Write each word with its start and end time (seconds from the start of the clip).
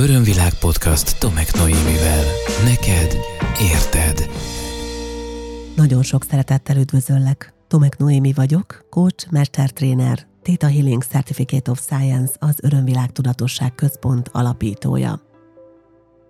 Örömvilág 0.00 0.54
podcast 0.54 1.18
Tomek 1.18 1.54
Noémivel. 1.54 2.24
Neked 2.64 3.16
érted. 3.60 4.30
Nagyon 5.76 6.02
sok 6.02 6.24
szeretettel 6.24 6.76
üdvözöllek. 6.76 7.54
Tomek 7.68 7.96
Noémi 7.96 8.32
vagyok, 8.32 8.86
coach, 8.90 9.30
mestertréner, 9.30 10.26
Theta 10.42 10.66
Healing 10.66 11.02
Certificate 11.02 11.70
of 11.70 11.80
Science, 11.80 12.32
az 12.38 12.58
Örömvilág 12.62 13.12
Tudatosság 13.12 13.74
Központ 13.74 14.28
alapítója. 14.32 15.20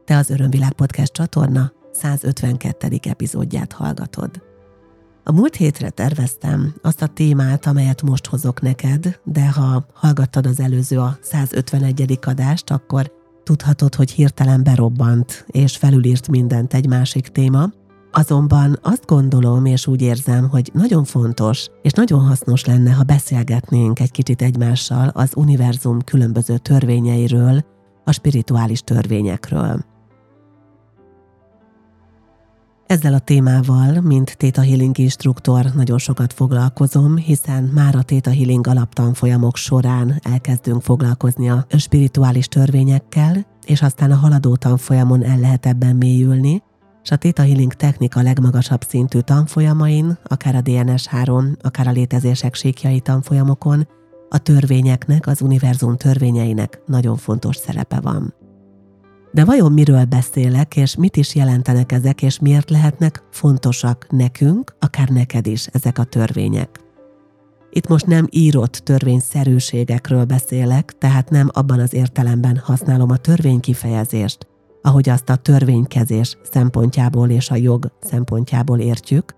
Te 0.05 0.17
az 0.17 0.31
Örömvilág 0.31 0.73
Podcast 0.73 1.13
csatorna 1.13 1.73
152. 1.93 2.99
epizódját 3.03 3.73
hallgatod. 3.73 4.43
A 5.25 5.33
múlt 5.33 5.57
hétre 5.57 5.91
terveztem 5.91 6.75
azt 6.83 7.03
a 7.03 7.07
témát, 7.07 7.67
amelyet 7.67 8.03
most 8.03 8.27
hozok 8.27 8.61
neked, 8.61 9.21
de 9.25 9.51
ha 9.51 9.87
hallgattad 9.93 10.47
az 10.47 10.61
előző 10.61 10.99
a 10.99 11.19
151. 11.21 12.19
adást, 12.23 12.71
akkor 12.71 13.19
tudhatod, 13.51 13.95
hogy 13.95 14.11
hirtelen 14.11 14.63
berobbant, 14.63 15.45
és 15.47 15.77
felülírt 15.77 16.29
mindent 16.29 16.75
egy 16.75 16.89
másik 16.89 17.29
téma, 17.29 17.71
Azonban 18.13 18.79
azt 18.83 19.07
gondolom, 19.07 19.65
és 19.65 19.87
úgy 19.87 20.03
érzem, 20.03 20.49
hogy 20.49 20.71
nagyon 20.73 21.05
fontos, 21.05 21.67
és 21.83 21.93
nagyon 21.93 22.21
hasznos 22.21 22.65
lenne, 22.65 22.93
ha 22.93 23.03
beszélgetnénk 23.03 24.01
egy 24.01 24.11
kicsit 24.11 24.43
egymással 24.43 25.09
az 25.09 25.33
univerzum 25.37 26.01
különböző 26.01 26.59
törvényeiről, 26.59 27.65
a 28.05 28.13
spirituális 28.13 28.81
törvényekről. 28.81 29.85
Ezzel 32.91 33.15
a 33.15 33.19
témával, 33.19 34.01
mint 34.01 34.37
Theta 34.37 34.63
Healing 34.63 34.99
instruktor 34.99 35.65
nagyon 35.75 35.99
sokat 35.99 36.33
foglalkozom, 36.33 37.17
hiszen 37.17 37.65
már 37.65 37.95
a 37.95 38.03
Theta 38.03 38.31
Healing 38.31 38.67
alaptanfolyamok 38.67 39.57
során 39.57 40.21
elkezdünk 40.23 40.83
foglalkozni 40.83 41.51
a 41.51 41.67
spirituális 41.77 42.49
törvényekkel, 42.49 43.47
és 43.67 43.83
aztán 43.83 44.11
a 44.11 44.17
haladó 44.17 44.57
tanfolyamon 44.57 45.25
el 45.25 45.39
lehet 45.39 45.67
ebben 45.67 45.97
mélyülni, 45.97 46.63
és 47.03 47.11
a 47.11 47.17
Theta 47.17 47.43
Healing 47.43 47.73
technika 47.73 48.23
legmagasabb 48.23 48.83
szintű 48.83 49.21
tanfolyamain, 49.21 50.19
akár 50.25 50.55
a 50.55 50.61
DNS3, 50.63 51.61
akár 51.63 51.87
a 51.87 51.93
létezések 51.93 52.55
síkjai 52.55 53.01
tanfolyamokon, 53.01 53.89
a 54.29 54.39
törvényeknek, 54.39 55.27
az 55.27 55.43
univerzum 55.43 55.97
törvényeinek 55.97 56.83
nagyon 56.87 57.17
fontos 57.17 57.57
szerepe 57.57 58.01
van. 58.01 58.35
De 59.33 59.45
vajon 59.45 59.73
miről 59.73 60.05
beszélek, 60.05 60.77
és 60.77 60.97
mit 60.97 61.17
is 61.17 61.35
jelentenek 61.35 61.93
ezek, 61.93 62.23
és 62.23 62.39
miért 62.39 62.71
lehetnek 62.71 63.23
fontosak 63.31 64.07
nekünk, 64.11 64.75
akár 64.79 65.09
neked 65.09 65.47
is 65.47 65.67
ezek 65.67 65.99
a 65.99 66.05
törvények? 66.05 66.81
Itt 67.71 67.89
most 67.89 68.07
nem 68.07 68.27
írott 68.31 68.73
törvényszerűségekről 68.73 70.25
beszélek, 70.25 70.99
tehát 70.99 71.31
nem 71.31 71.49
abban 71.53 71.81
az 71.81 71.95
értelemben 71.95 72.57
használom 72.57 73.11
a 73.11 73.17
törvény 73.17 73.61
kifejezést, 73.61 74.47
ahogy 74.83 75.09
azt 75.09 75.29
a 75.29 75.37
törvénykezés 75.37 76.37
szempontjából 76.51 77.29
és 77.29 77.51
a 77.51 77.57
jog 77.57 77.93
szempontjából 78.01 78.79
értjük, 78.79 79.35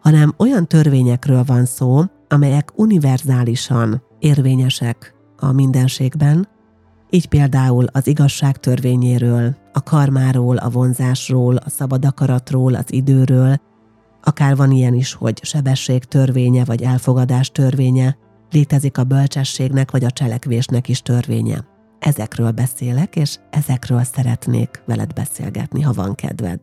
hanem 0.00 0.34
olyan 0.36 0.66
törvényekről 0.66 1.44
van 1.44 1.64
szó, 1.64 2.02
amelyek 2.28 2.72
univerzálisan 2.74 4.02
érvényesek 4.18 5.14
a 5.36 5.52
mindenségben, 5.52 6.48
így 7.10 7.28
például 7.28 7.86
az 7.92 8.06
igazság 8.06 8.56
törvényéről, 8.56 9.56
a 9.72 9.82
karmáról, 9.82 10.56
a 10.56 10.68
vonzásról, 10.68 11.56
a 11.56 11.70
szabad 11.70 12.04
akaratról, 12.04 12.74
az 12.74 12.92
időről, 12.92 13.60
akár 14.22 14.56
van 14.56 14.70
ilyen 14.70 14.94
is, 14.94 15.12
hogy 15.12 15.44
sebesség 15.44 16.04
törvénye 16.04 16.64
vagy 16.64 16.82
elfogadás 16.82 17.50
törvénye, 17.50 18.16
létezik 18.50 18.98
a 18.98 19.04
bölcsességnek 19.04 19.90
vagy 19.90 20.04
a 20.04 20.10
cselekvésnek 20.10 20.88
is 20.88 21.02
törvénye. 21.02 21.64
Ezekről 21.98 22.50
beszélek, 22.50 23.16
és 23.16 23.38
ezekről 23.50 24.02
szeretnék 24.02 24.82
veled 24.86 25.12
beszélgetni, 25.12 25.82
ha 25.82 25.92
van 25.92 26.14
kedved. 26.14 26.60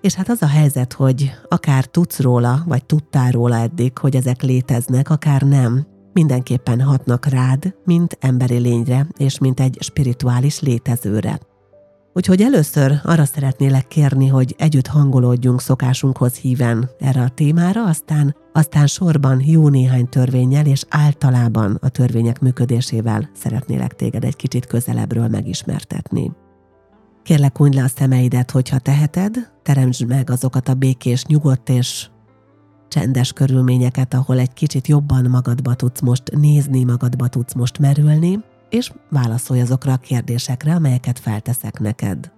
És 0.00 0.14
hát 0.14 0.28
az 0.28 0.42
a 0.42 0.46
helyzet, 0.46 0.92
hogy 0.92 1.30
akár 1.48 1.84
tudsz 1.84 2.20
róla, 2.20 2.62
vagy 2.66 2.84
tudtál 2.84 3.30
róla 3.30 3.56
eddig, 3.56 3.98
hogy 3.98 4.16
ezek 4.16 4.42
léteznek, 4.42 5.10
akár 5.10 5.42
nem, 5.42 5.86
mindenképpen 6.16 6.80
hatnak 6.80 7.26
rád, 7.26 7.74
mint 7.84 8.16
emberi 8.20 8.58
lényre, 8.58 9.06
és 9.16 9.38
mint 9.38 9.60
egy 9.60 9.76
spirituális 9.80 10.60
létezőre. 10.60 11.38
Úgyhogy 12.12 12.42
először 12.42 13.00
arra 13.04 13.24
szeretnélek 13.24 13.88
kérni, 13.88 14.26
hogy 14.26 14.54
együtt 14.58 14.86
hangolódjunk 14.86 15.60
szokásunkhoz 15.60 16.34
híven 16.34 16.90
erre 16.98 17.20
a 17.20 17.28
témára, 17.28 17.84
aztán, 17.84 18.36
aztán 18.52 18.86
sorban 18.86 19.42
jó 19.44 19.68
néhány 19.68 20.08
törvényel 20.08 20.66
és 20.66 20.84
általában 20.88 21.78
a 21.80 21.88
törvények 21.88 22.40
működésével 22.40 23.30
szeretnélek 23.34 23.94
téged 23.94 24.24
egy 24.24 24.36
kicsit 24.36 24.66
közelebbről 24.66 25.28
megismertetni. 25.28 26.32
Kérlek, 27.22 27.56
hunyd 27.56 27.74
le 27.74 27.82
a 27.82 27.88
szemeidet, 27.88 28.50
hogyha 28.50 28.78
teheted, 28.78 29.52
teremtsd 29.62 30.06
meg 30.06 30.30
azokat 30.30 30.68
a 30.68 30.74
békés, 30.74 31.24
nyugodt 31.24 31.68
és 31.68 32.08
csendes 32.88 33.32
körülményeket, 33.32 34.14
ahol 34.14 34.38
egy 34.38 34.52
kicsit 34.52 34.86
jobban 34.86 35.24
magadba 35.24 35.74
tudsz 35.74 36.00
most 36.00 36.30
nézni, 36.30 36.84
magadba 36.84 37.28
tudsz 37.28 37.54
most 37.54 37.78
merülni, 37.78 38.38
és 38.70 38.92
válaszolj 39.10 39.60
azokra 39.60 39.92
a 39.92 39.96
kérdésekre, 39.96 40.74
amelyeket 40.74 41.18
felteszek 41.18 41.78
neked. 41.78 42.32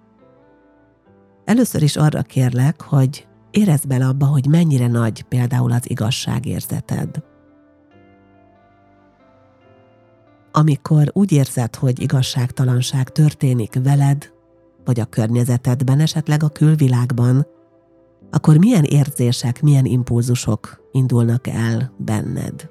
Először 1.45 1.81
is 1.81 1.95
arra 1.95 2.21
kérlek, 2.21 2.81
hogy 2.81 3.27
érezd 3.51 3.87
bele 3.87 4.07
abba, 4.07 4.25
hogy 4.25 4.47
mennyire 4.47 4.87
nagy 4.87 5.21
például 5.23 5.71
az 5.71 5.89
igazságérzeted. 5.89 7.23
Amikor 10.51 11.09
úgy 11.13 11.31
érzed, 11.31 11.75
hogy 11.75 12.01
igazságtalanság 12.01 13.09
történik 13.09 13.73
veled, 13.83 14.31
vagy 14.85 14.99
a 14.99 15.05
környezetedben, 15.05 15.99
esetleg 15.99 16.43
a 16.43 16.49
külvilágban, 16.49 17.47
akkor 18.31 18.57
milyen 18.57 18.83
érzések, 18.83 19.61
milyen 19.61 19.85
impulzusok 19.85 20.81
indulnak 20.91 21.47
el 21.47 21.93
benned? 21.97 22.69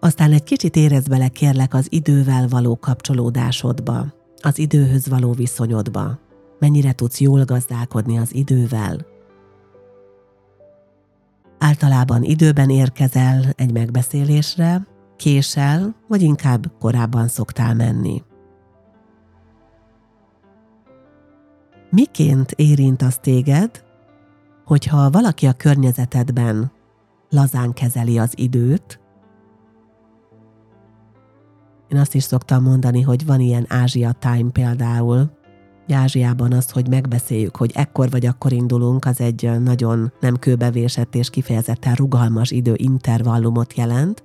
Aztán 0.00 0.32
egy 0.32 0.44
kicsit 0.44 0.76
érezd 0.76 1.08
bele 1.08 1.28
kérlek 1.28 1.74
az 1.74 1.86
idővel 1.88 2.48
való 2.48 2.76
kapcsolódásodba, 2.76 4.06
az 4.42 4.58
időhöz 4.58 5.08
való 5.08 5.32
viszonyodba. 5.32 6.18
Mennyire 6.58 6.92
tudsz 6.92 7.20
jól 7.20 7.44
gazdálkodni 7.44 8.18
az 8.18 8.34
idővel. 8.34 9.06
Általában 11.58 12.22
időben 12.22 12.70
érkezel 12.70 13.52
egy 13.56 13.72
megbeszélésre, 13.72 14.86
késel, 15.16 15.94
vagy 16.08 16.22
inkább 16.22 16.72
korábban 16.78 17.28
szoktál 17.28 17.74
menni. 17.74 18.22
Miként 21.96 22.52
érint 22.52 23.02
az 23.02 23.18
téged, 23.18 23.84
hogyha 24.64 25.10
valaki 25.10 25.46
a 25.46 25.52
környezetedben 25.52 26.72
lazán 27.30 27.72
kezeli 27.72 28.18
az 28.18 28.32
időt, 28.34 29.00
én 31.88 31.98
azt 31.98 32.14
is 32.14 32.22
szoktam 32.22 32.62
mondani, 32.62 33.00
hogy 33.02 33.26
van 33.26 33.40
ilyen 33.40 33.64
Ázsia 33.68 34.12
Time 34.12 34.50
például. 34.52 35.30
Ázsiában 35.88 36.52
az, 36.52 36.70
hogy 36.70 36.88
megbeszéljük, 36.88 37.56
hogy 37.56 37.70
ekkor 37.74 38.10
vagy 38.10 38.26
akkor 38.26 38.52
indulunk, 38.52 39.04
az 39.04 39.20
egy 39.20 39.50
nagyon 39.60 40.12
nem 40.20 40.36
kőbevésett 40.36 41.14
és 41.14 41.30
kifejezetten 41.30 41.94
rugalmas 41.94 42.50
időintervallumot 42.50 43.74
jelent. 43.74 44.24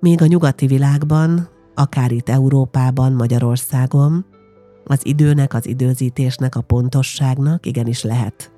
Míg 0.00 0.22
a 0.22 0.26
nyugati 0.26 0.66
világban, 0.66 1.48
akár 1.74 2.12
itt 2.12 2.28
Európában, 2.28 3.12
Magyarországon, 3.12 4.24
az 4.90 5.06
időnek, 5.06 5.54
az 5.54 5.66
időzítésnek, 5.66 6.54
a 6.54 6.60
pontosságnak 6.60 7.66
igenis 7.66 8.02
lehet 8.02 8.52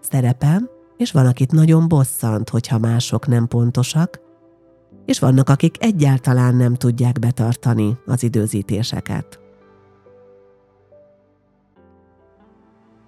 szerepe, 0.00 0.62
és 0.96 1.12
van, 1.12 1.26
akit 1.26 1.52
nagyon 1.52 1.88
bosszant, 1.88 2.48
hogyha 2.48 2.78
mások 2.78 3.26
nem 3.26 3.48
pontosak, 3.48 4.20
és 5.04 5.18
vannak, 5.18 5.48
akik 5.48 5.84
egyáltalán 5.84 6.54
nem 6.54 6.74
tudják 6.74 7.18
betartani 7.18 7.96
az 8.06 8.22
időzítéseket. 8.22 9.40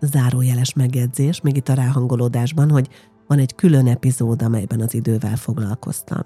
Zárójeles 0.01 0.75
megjegyzés, 0.75 1.41
még 1.41 1.57
itt 1.57 1.69
a 1.69 1.75
ráhangolódásban, 1.75 2.71
hogy 2.71 2.89
van 3.27 3.39
egy 3.39 3.55
külön 3.55 3.87
epizód, 3.87 4.43
amelyben 4.43 4.81
az 4.81 4.95
idővel 4.95 5.37
foglalkoztam. 5.37 6.25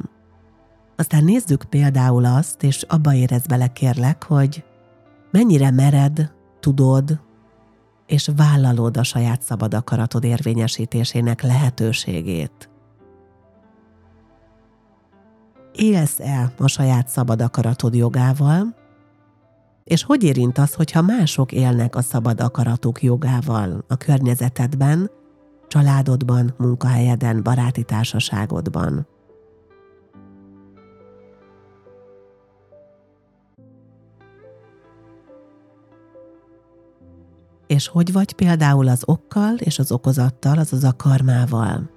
Aztán 0.96 1.24
nézzük 1.24 1.64
például 1.64 2.24
azt, 2.24 2.62
és 2.62 2.82
abba 2.82 3.14
érez 3.14 3.46
bele 3.46 3.66
kérlek, 3.66 4.24
hogy 4.24 4.64
mennyire 5.30 5.70
mered, 5.70 6.36
tudod, 6.68 7.20
és 8.06 8.30
vállalod 8.36 8.96
a 8.96 9.02
saját 9.02 9.42
szabad 9.42 9.74
akaratod 9.74 10.24
érvényesítésének 10.24 11.42
lehetőségét 11.42 12.68
élsz 15.72 16.20
el 16.20 16.52
a 16.58 16.68
saját 16.68 17.08
szabad 17.08 17.42
akaratod 17.42 17.94
jogával, 17.94 18.74
és 19.84 20.04
hogy 20.04 20.22
érint 20.22 20.58
az, 20.58 20.74
hogyha 20.74 21.02
mások 21.02 21.52
élnek 21.52 21.96
a 21.96 22.02
szabad 22.02 22.40
akaratuk 22.40 23.02
jogával 23.02 23.84
a 23.88 23.96
környezetedben, 23.96 25.10
családodban, 25.68 26.54
munkahelyeden, 26.58 27.42
baráti 27.42 27.82
társaságodban. 27.82 29.06
És 37.68 37.88
hogy 37.88 38.12
vagy 38.12 38.32
például 38.32 38.88
az 38.88 39.02
okkal 39.04 39.54
és 39.54 39.78
az 39.78 39.92
okozattal, 39.92 40.58
azaz 40.58 40.84
a 40.84 40.96
karmával. 40.96 41.90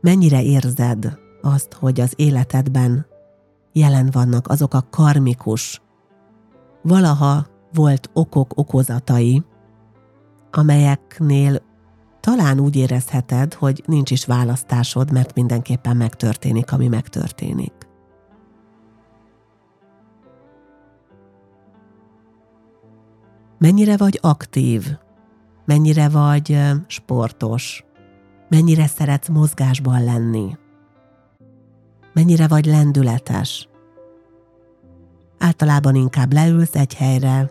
Mennyire 0.00 0.42
érzed 0.42 1.18
azt, 1.42 1.72
hogy 1.72 2.00
az 2.00 2.12
életedben 2.16 3.06
jelen 3.72 4.08
vannak 4.12 4.48
azok 4.48 4.74
a 4.74 4.86
karmikus, 4.90 5.82
valaha 6.82 7.46
volt 7.72 8.10
okok 8.12 8.52
okozatai, 8.56 9.44
amelyeknél 10.50 11.62
talán 12.20 12.60
úgy 12.60 12.76
érezheted, 12.76 13.54
hogy 13.54 13.82
nincs 13.86 14.10
is 14.10 14.24
választásod, 14.24 15.12
mert 15.12 15.34
mindenképpen 15.34 15.96
megtörténik, 15.96 16.72
ami 16.72 16.88
megtörténik. 16.88 17.72
Mennyire 23.58 23.96
vagy 23.96 24.18
aktív? 24.22 24.96
Mennyire 25.64 26.08
vagy 26.08 26.58
sportos? 26.86 27.84
Mennyire 28.48 28.86
szeretsz 28.86 29.28
mozgásban 29.28 30.04
lenni? 30.04 30.56
Mennyire 32.12 32.48
vagy 32.48 32.66
lendületes? 32.66 33.68
Általában 35.38 35.94
inkább 35.94 36.32
leülsz 36.32 36.74
egy 36.74 36.94
helyre, 36.94 37.50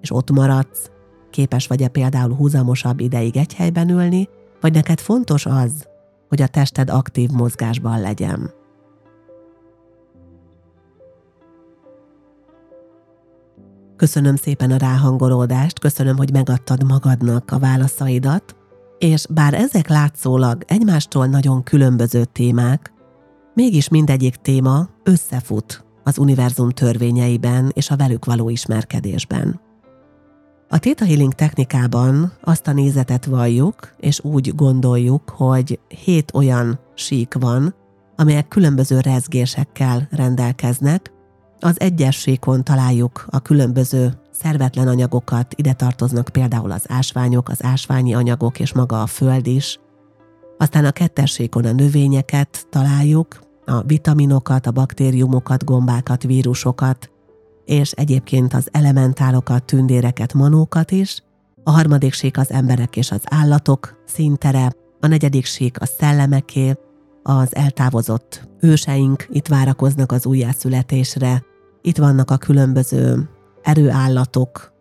és 0.00 0.12
ott 0.12 0.30
maradsz, 0.30 0.90
képes 1.30 1.66
vagy-e 1.66 1.88
például 1.88 2.34
húzamosabb 2.34 3.00
ideig 3.00 3.36
egy 3.36 3.54
helyben 3.54 3.88
ülni, 3.88 4.28
vagy 4.60 4.72
neked 4.72 5.00
fontos 5.00 5.46
az, 5.46 5.88
hogy 6.28 6.42
a 6.42 6.46
tested 6.46 6.90
aktív 6.90 7.30
mozgásban 7.30 8.00
legyen. 8.00 8.52
Köszönöm 13.96 14.36
szépen 14.36 14.70
a 14.70 14.76
ráhangolódást, 14.76 15.78
köszönöm, 15.78 16.16
hogy 16.16 16.32
megadtad 16.32 16.84
magadnak 16.84 17.50
a 17.50 17.58
válaszaidat, 17.58 18.56
és 18.98 19.26
bár 19.30 19.54
ezek 19.54 19.88
látszólag 19.88 20.62
egymástól 20.66 21.26
nagyon 21.26 21.62
különböző 21.62 22.24
témák, 22.24 22.92
mégis 23.54 23.88
mindegyik 23.88 24.34
téma 24.34 24.88
összefut 25.02 25.84
az 26.04 26.18
univerzum 26.18 26.70
törvényeiben 26.70 27.70
és 27.74 27.90
a 27.90 27.96
velük 27.96 28.24
való 28.24 28.48
ismerkedésben. 28.48 29.60
A 30.68 30.78
Theta 30.78 31.04
Healing 31.04 31.32
technikában 31.32 32.32
azt 32.40 32.66
a 32.66 32.72
nézetet 32.72 33.24
valljuk, 33.24 33.94
és 33.98 34.24
úgy 34.24 34.54
gondoljuk, 34.54 35.28
hogy 35.30 35.78
hét 36.04 36.34
olyan 36.34 36.80
sík 36.94 37.34
van, 37.34 37.74
amelyek 38.16 38.48
különböző 38.48 39.00
rezgésekkel 39.00 40.08
rendelkeznek. 40.10 41.12
Az 41.66 41.80
egyes 41.80 42.16
síkon 42.16 42.64
találjuk 42.64 43.26
a 43.30 43.40
különböző 43.40 44.12
szervetlen 44.30 44.88
anyagokat, 44.88 45.54
ide 45.56 45.72
tartoznak 45.72 46.28
például 46.32 46.70
az 46.70 46.84
ásványok, 46.88 47.48
az 47.48 47.64
ásványi 47.64 48.14
anyagok 48.14 48.60
és 48.60 48.72
maga 48.72 49.02
a 49.02 49.06
föld 49.06 49.46
is. 49.46 49.80
Aztán 50.58 50.84
a 50.84 50.90
kettes 50.90 51.30
síkon 51.32 51.64
a 51.64 51.72
növényeket 51.72 52.66
találjuk, 52.70 53.40
a 53.64 53.82
vitaminokat, 53.82 54.66
a 54.66 54.70
baktériumokat, 54.70 55.64
gombákat, 55.64 56.22
vírusokat, 56.22 57.10
és 57.64 57.90
egyébként 57.90 58.54
az 58.54 58.68
elementálokat, 58.72 59.64
tündéreket, 59.64 60.34
manókat 60.34 60.90
is. 60.90 61.22
A 61.64 61.70
harmadik 61.70 62.12
sík 62.12 62.38
az 62.38 62.50
emberek 62.50 62.96
és 62.96 63.10
az 63.10 63.22
állatok 63.24 64.02
szintere, 64.04 64.72
a 65.00 65.06
negyedik 65.06 65.44
sík 65.44 65.80
a 65.80 65.86
szellemeké, 65.86 66.74
az 67.22 67.54
eltávozott 67.56 68.48
őseink 68.60 69.26
itt 69.28 69.46
várakoznak 69.46 70.12
az 70.12 70.26
újjászületésre, 70.26 71.44
itt 71.86 71.96
vannak 71.96 72.30
a 72.30 72.36
különböző 72.36 73.28
erőállatok, 73.62 74.72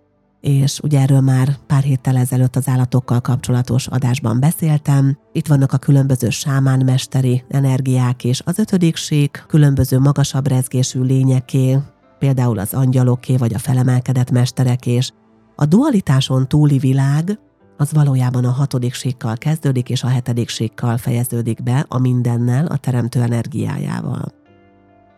és 0.42 0.80
ugye 0.80 1.00
erről 1.00 1.20
már 1.20 1.58
pár 1.68 1.84
héttel 1.84 2.18
ezelőtt 2.18 2.56
az 2.56 2.68
állatokkal 2.68 3.22
kapcsolatos 3.22 3.88
adásban 3.88 4.40
beszéltem. 4.40 5.18
Itt 5.32 5.48
vannak 5.48 5.74
a 5.74 5.78
különböző 5.78 6.30
sámánmesteri 6.30 7.44
energiák, 7.50 8.24
és 8.24 8.42
az 8.46 8.60
ötödik 8.60 8.96
sík 8.96 9.44
különböző 9.48 10.00
magasabb 10.00 10.48
rezgésű 10.48 11.02
lényeké, 11.02 11.78
például 12.20 12.60
az 12.60 12.74
angyaloké 12.74 13.36
vagy 13.36 13.54
a 13.54 13.60
felemelkedett 13.60 14.32
mesterek, 14.32 14.86
és 14.86 15.12
a 15.56 15.66
dualitáson 15.66 16.48
túli 16.48 16.78
világ 16.78 17.40
az 17.78 17.94
valójában 17.94 18.46
a 18.46 18.52
hatodik 18.52 18.94
síkkal 18.94 19.38
kezdődik, 19.38 19.90
és 19.90 20.04
a 20.04 20.08
hetedik 20.08 20.50
síkkal 20.50 20.98
fejeződik 20.98 21.64
be 21.64 21.86
a 21.88 22.00
mindennel, 22.00 22.66
a 22.66 22.78
teremtő 22.78 23.22
energiájával. 23.22 24.44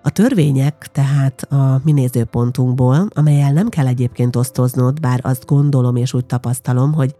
A 0.07 0.09
törvények 0.09 0.87
tehát 0.91 1.41
a 1.41 1.81
mi 1.83 1.91
nézőpontunkból, 1.91 3.07
amelyel 3.15 3.53
nem 3.53 3.69
kell 3.69 3.87
egyébként 3.87 4.35
osztoznod, 4.35 4.99
bár 4.99 5.19
azt 5.23 5.45
gondolom 5.45 5.95
és 5.95 6.13
úgy 6.13 6.25
tapasztalom, 6.25 6.93
hogy 6.93 7.15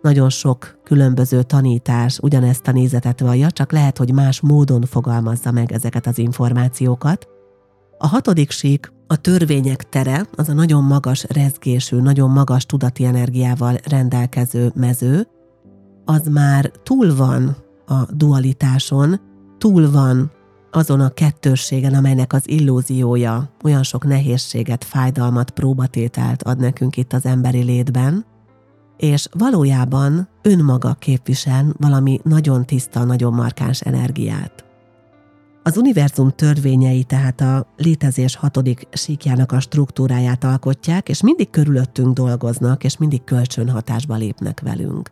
nagyon 0.00 0.30
sok 0.30 0.78
különböző 0.84 1.42
tanítás 1.42 2.18
ugyanezt 2.18 2.68
a 2.68 2.72
nézetet 2.72 3.20
vallja, 3.20 3.50
csak 3.50 3.72
lehet, 3.72 3.98
hogy 3.98 4.12
más 4.12 4.40
módon 4.40 4.82
fogalmazza 4.82 5.50
meg 5.50 5.72
ezeket 5.72 6.06
az 6.06 6.18
információkat. 6.18 7.28
A 7.98 8.06
hatodik 8.06 8.50
sík 8.50 8.92
a 9.06 9.16
törvények 9.16 9.88
tere, 9.88 10.26
az 10.36 10.48
a 10.48 10.52
nagyon 10.52 10.84
magas 10.84 11.24
rezgésű, 11.28 11.96
nagyon 11.96 12.30
magas 12.30 12.66
tudati 12.66 13.04
energiával 13.04 13.76
rendelkező 13.88 14.72
mező, 14.74 15.26
az 16.04 16.26
már 16.26 16.70
túl 16.82 17.16
van 17.16 17.56
a 17.86 18.12
dualitáson, 18.12 19.20
túl 19.58 19.90
van 19.90 20.30
azon 20.74 21.00
a 21.00 21.08
kettősségen, 21.08 21.94
amelynek 21.94 22.32
az 22.32 22.48
illúziója 22.48 23.50
olyan 23.62 23.82
sok 23.82 24.04
nehézséget, 24.04 24.84
fájdalmat, 24.84 25.50
próbatételt 25.50 26.42
ad 26.42 26.58
nekünk 26.58 26.96
itt 26.96 27.12
az 27.12 27.24
emberi 27.24 27.62
létben, 27.62 28.24
és 28.96 29.28
valójában 29.32 30.28
önmaga 30.42 30.94
képvisel 30.94 31.74
valami 31.78 32.20
nagyon 32.24 32.66
tiszta, 32.66 33.04
nagyon 33.04 33.32
markáns 33.32 33.80
energiát. 33.80 34.64
Az 35.62 35.76
univerzum 35.76 36.30
törvényei 36.30 37.04
tehát 37.04 37.40
a 37.40 37.66
létezés 37.76 38.36
hatodik 38.36 38.88
síkjának 38.92 39.52
a 39.52 39.60
struktúráját 39.60 40.44
alkotják, 40.44 41.08
és 41.08 41.22
mindig 41.22 41.50
körülöttünk 41.50 42.14
dolgoznak, 42.14 42.84
és 42.84 42.96
mindig 42.96 43.24
kölcsönhatásba 43.24 44.14
lépnek 44.14 44.60
velünk. 44.60 45.10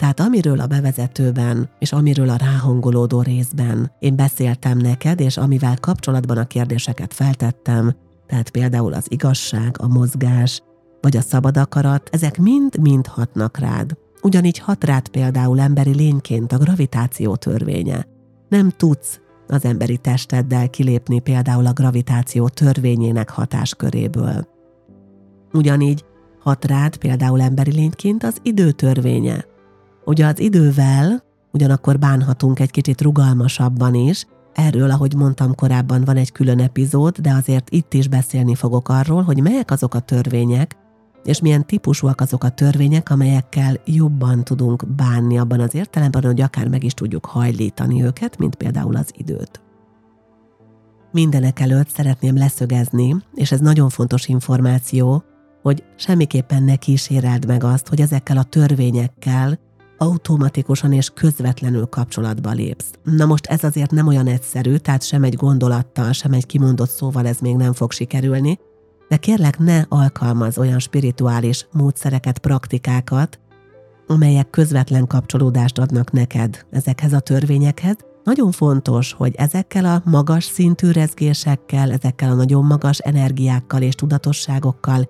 Tehát 0.00 0.20
amiről 0.20 0.60
a 0.60 0.66
bevezetőben, 0.66 1.68
és 1.78 1.92
amiről 1.92 2.28
a 2.28 2.36
ráhangolódó 2.36 3.22
részben 3.22 3.92
én 3.98 4.16
beszéltem 4.16 4.78
neked, 4.78 5.20
és 5.20 5.36
amivel 5.36 5.76
kapcsolatban 5.80 6.36
a 6.36 6.46
kérdéseket 6.46 7.14
feltettem, 7.14 7.94
tehát 8.26 8.50
például 8.50 8.92
az 8.92 9.06
igazság, 9.08 9.76
a 9.78 9.88
mozgás, 9.88 10.62
vagy 11.00 11.16
a 11.16 11.20
szabad 11.20 11.56
akarat, 11.56 12.08
ezek 12.12 12.38
mind-mind 12.38 13.06
hatnak 13.06 13.58
rád. 13.58 13.96
Ugyanígy 14.22 14.58
hat 14.58 14.84
rád 14.84 15.08
például 15.08 15.60
emberi 15.60 15.94
lényként 15.94 16.52
a 16.52 16.58
gravitáció 16.58 17.36
törvénye. 17.36 18.06
Nem 18.48 18.70
tudsz 18.76 19.20
az 19.46 19.64
emberi 19.64 19.96
testeddel 19.96 20.70
kilépni 20.70 21.20
például 21.20 21.66
a 21.66 21.72
gravitáció 21.72 22.48
törvényének 22.48 23.30
hatásköréből. 23.30 24.48
Ugyanígy 25.52 26.04
hat 26.38 26.64
rád 26.64 26.96
például 26.96 27.40
emberi 27.40 27.72
lényként 27.72 28.22
az 28.22 28.36
idő 28.42 28.70
törvénye. 28.70 29.49
Ugye 30.04 30.26
az 30.26 30.40
idővel 30.40 31.22
ugyanakkor 31.52 31.98
bánhatunk 31.98 32.60
egy 32.60 32.70
kicsit 32.70 33.00
rugalmasabban 33.00 33.94
is, 33.94 34.26
Erről, 34.54 34.90
ahogy 34.90 35.14
mondtam 35.14 35.54
korábban, 35.54 36.04
van 36.04 36.16
egy 36.16 36.32
külön 36.32 36.60
epizód, 36.60 37.18
de 37.18 37.32
azért 37.32 37.70
itt 37.70 37.94
is 37.94 38.08
beszélni 38.08 38.54
fogok 38.54 38.88
arról, 38.88 39.22
hogy 39.22 39.42
melyek 39.42 39.70
azok 39.70 39.94
a 39.94 40.00
törvények, 40.00 40.76
és 41.24 41.40
milyen 41.40 41.66
típusúak 41.66 42.20
azok 42.20 42.44
a 42.44 42.48
törvények, 42.48 43.10
amelyekkel 43.10 43.80
jobban 43.84 44.44
tudunk 44.44 44.94
bánni 44.94 45.38
abban 45.38 45.60
az 45.60 45.74
értelemben, 45.74 46.24
hogy 46.24 46.40
akár 46.40 46.68
meg 46.68 46.84
is 46.84 46.94
tudjuk 46.94 47.24
hajlítani 47.24 48.04
őket, 48.04 48.38
mint 48.38 48.54
például 48.54 48.96
az 48.96 49.10
időt. 49.16 49.60
Mindenek 51.12 51.60
előtt 51.60 51.88
szeretném 51.88 52.36
leszögezni, 52.36 53.16
és 53.34 53.52
ez 53.52 53.60
nagyon 53.60 53.88
fontos 53.88 54.26
információ, 54.26 55.22
hogy 55.62 55.84
semmiképpen 55.96 56.62
ne 56.62 56.76
kíséreld 56.76 57.46
meg 57.46 57.64
azt, 57.64 57.88
hogy 57.88 58.00
ezekkel 58.00 58.36
a 58.36 58.42
törvényekkel 58.42 59.58
automatikusan 60.00 60.92
és 60.92 61.10
közvetlenül 61.14 61.86
kapcsolatba 61.86 62.50
lépsz. 62.50 62.90
Na 63.02 63.26
most 63.26 63.46
ez 63.46 63.64
azért 63.64 63.90
nem 63.90 64.06
olyan 64.06 64.26
egyszerű, 64.26 64.76
tehát 64.76 65.02
sem 65.02 65.22
egy 65.22 65.34
gondolattal, 65.34 66.12
sem 66.12 66.32
egy 66.32 66.46
kimondott 66.46 66.90
szóval 66.90 67.26
ez 67.26 67.38
még 67.38 67.56
nem 67.56 67.72
fog 67.72 67.92
sikerülni, 67.92 68.58
de 69.08 69.16
kérlek 69.16 69.58
ne 69.58 69.84
alkalmaz 69.88 70.58
olyan 70.58 70.78
spirituális 70.78 71.66
módszereket, 71.72 72.38
praktikákat, 72.38 73.38
amelyek 74.06 74.50
közvetlen 74.50 75.06
kapcsolódást 75.06 75.78
adnak 75.78 76.12
neked 76.12 76.66
ezekhez 76.70 77.12
a 77.12 77.20
törvényekhez. 77.20 77.96
Nagyon 78.24 78.50
fontos, 78.50 79.12
hogy 79.12 79.34
ezekkel 79.34 79.84
a 79.84 80.02
magas 80.04 80.44
szintű 80.44 80.90
rezgésekkel, 80.90 81.92
ezekkel 81.92 82.30
a 82.30 82.34
nagyon 82.34 82.64
magas 82.64 82.98
energiákkal 82.98 83.82
és 83.82 83.94
tudatosságokkal 83.94 85.08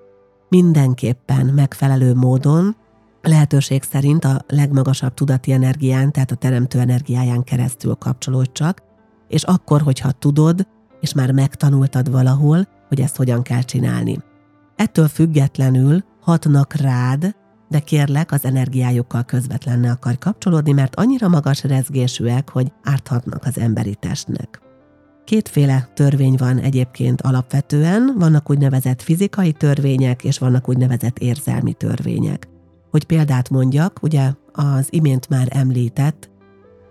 mindenképpen 0.49 1.47
megfelelő 1.47 2.15
módon, 2.15 2.77
lehetőség 3.23 3.83
szerint 3.83 4.25
a 4.25 4.45
legmagasabb 4.49 5.15
tudati 5.15 5.53
energián, 5.53 6.12
tehát 6.12 6.31
a 6.31 6.35
teremtő 6.35 6.79
energiáján 6.79 7.45
keresztül 7.45 7.95
kapcsolódj 7.95 8.50
csak, 8.53 8.83
és 9.29 9.43
akkor, 9.43 9.81
hogyha 9.81 10.11
tudod, 10.11 10.67
és 11.00 11.15
már 11.15 11.33
megtanultad 11.33 12.11
valahol, 12.11 12.69
hogy 12.89 13.00
ezt 13.00 13.17
hogyan 13.17 13.43
kell 13.43 13.62
csinálni. 13.62 14.19
Ettől 14.77 15.09
függetlenül 15.09 16.05
hatnak 16.21 16.75
rád 16.75 17.35
de 17.71 17.79
kérlek, 17.79 18.33
az 18.33 18.45
energiájukkal 18.45 19.25
közvetlenül 19.25 19.91
akar 19.91 20.19
kapcsolódni, 20.19 20.73
mert 20.73 20.97
annyira 20.97 21.29
magas 21.29 21.65
rezgésűek, 21.65 22.50
hogy 22.50 22.73
árthatnak 22.83 23.45
az 23.45 23.59
emberi 23.59 23.95
testnek. 23.95 24.61
Kétféle 25.25 25.89
törvény 25.95 26.35
van 26.39 26.59
egyébként 26.59 27.21
alapvetően, 27.21 28.15
vannak 28.19 28.50
úgynevezett 28.50 29.03
fizikai 29.03 29.53
törvények, 29.53 30.25
és 30.25 30.39
vannak 30.39 30.69
úgynevezett 30.69 31.19
érzelmi 31.19 31.73
törvények. 31.73 32.49
Hogy 32.91 33.05
példát 33.05 33.51
mondjak, 33.51 33.99
ugye 34.03 34.33
az 34.53 34.87
imént 34.91 35.29
már 35.29 35.49
említett 35.51 36.31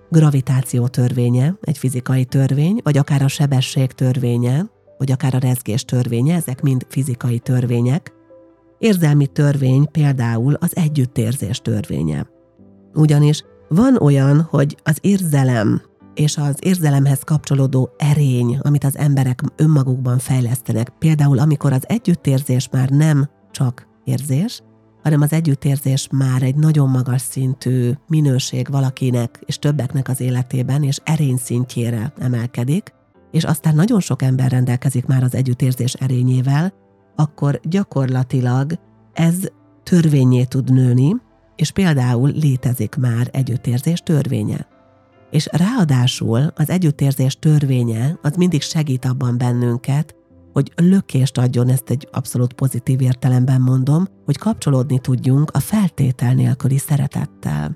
gravitáció 0.10 0.88
törvénye, 0.88 1.58
egy 1.62 1.78
fizikai 1.78 2.26
törvény, 2.26 2.80
vagy 2.84 2.98
akár 2.98 3.22
a 3.22 3.28
sebesség 3.28 3.92
törvénye, 3.92 4.66
vagy 4.98 5.12
akár 5.12 5.36
a 5.36 5.40
rezgés 5.40 5.86
törvénye, 5.86 6.36
ezek 6.36 6.62
mind 6.62 6.86
fizikai 6.90 7.40
törvények. 7.40 8.14
Érzelmi 8.78 9.28
törvény 9.28 9.92
például 9.92 10.54
az 10.54 10.76
együttérzés 10.76 11.60
törvénye. 11.62 12.28
Ugyanis 12.94 13.44
van 13.70 13.98
olyan, 14.02 14.42
hogy 14.42 14.78
az 14.84 14.98
érzelem 15.02 15.82
és 16.14 16.38
az 16.38 16.56
érzelemhez 16.60 17.20
kapcsolódó 17.24 17.90
erény, 17.98 18.58
amit 18.62 18.84
az 18.84 18.98
emberek 18.98 19.42
önmagukban 19.56 20.18
fejlesztenek, 20.18 20.90
például 20.90 21.40
amikor 21.40 21.74
az 21.74 21.84
együttérzés 21.88 22.70
már 22.72 22.90
nem 22.90 23.30
csak 23.52 23.88
érzés, 24.04 24.62
hanem 25.04 25.22
az 25.22 25.34
együttérzés 25.34 26.08
már 26.12 26.44
egy 26.44 26.56
nagyon 26.56 26.90
magas 26.90 27.22
szintű 27.22 27.92
minőség 28.08 28.68
valakinek 28.70 29.40
és 29.46 29.60
többeknek 29.60 30.10
az 30.10 30.22
életében, 30.22 30.84
és 30.84 31.00
erény 31.04 31.38
szintjére 31.38 32.14
emelkedik, 32.18 32.94
és 33.32 33.44
aztán 33.44 33.76
nagyon 33.76 34.00
sok 34.00 34.22
ember 34.22 34.52
rendelkezik 34.52 35.06
már 35.06 35.24
az 35.24 35.36
együttérzés 35.36 35.94
erényével, 35.94 36.74
akkor 37.16 37.60
gyakorlatilag 37.64 38.74
ez 39.14 39.36
törvényé 39.84 40.44
tud 40.44 40.72
nőni, 40.72 41.16
és 41.56 41.72
például 41.72 42.32
létezik 42.36 42.96
már 42.96 43.30
együttérzés 43.32 44.00
törvénye. 44.00 44.68
És 45.32 45.50
ráadásul 45.52 46.54
az 46.56 46.70
együttérzés 46.70 47.40
törvénye 47.40 48.20
az 48.22 48.36
mindig 48.36 48.62
segít 48.62 49.06
abban 49.06 49.38
bennünket, 49.38 50.16
hogy 50.54 50.72
lökést 50.76 51.38
adjon, 51.38 51.70
ezt 51.70 51.90
egy 51.90 52.08
abszolút 52.12 52.54
pozitív 52.54 53.02
értelemben 53.02 53.62
mondom, 53.62 54.08
hogy 54.26 54.38
kapcsolódni 54.38 55.00
tudjunk 55.00 55.52
a 55.52 55.60
feltétel 55.60 56.34
nélküli 56.34 56.78
szeretettel. 56.78 57.76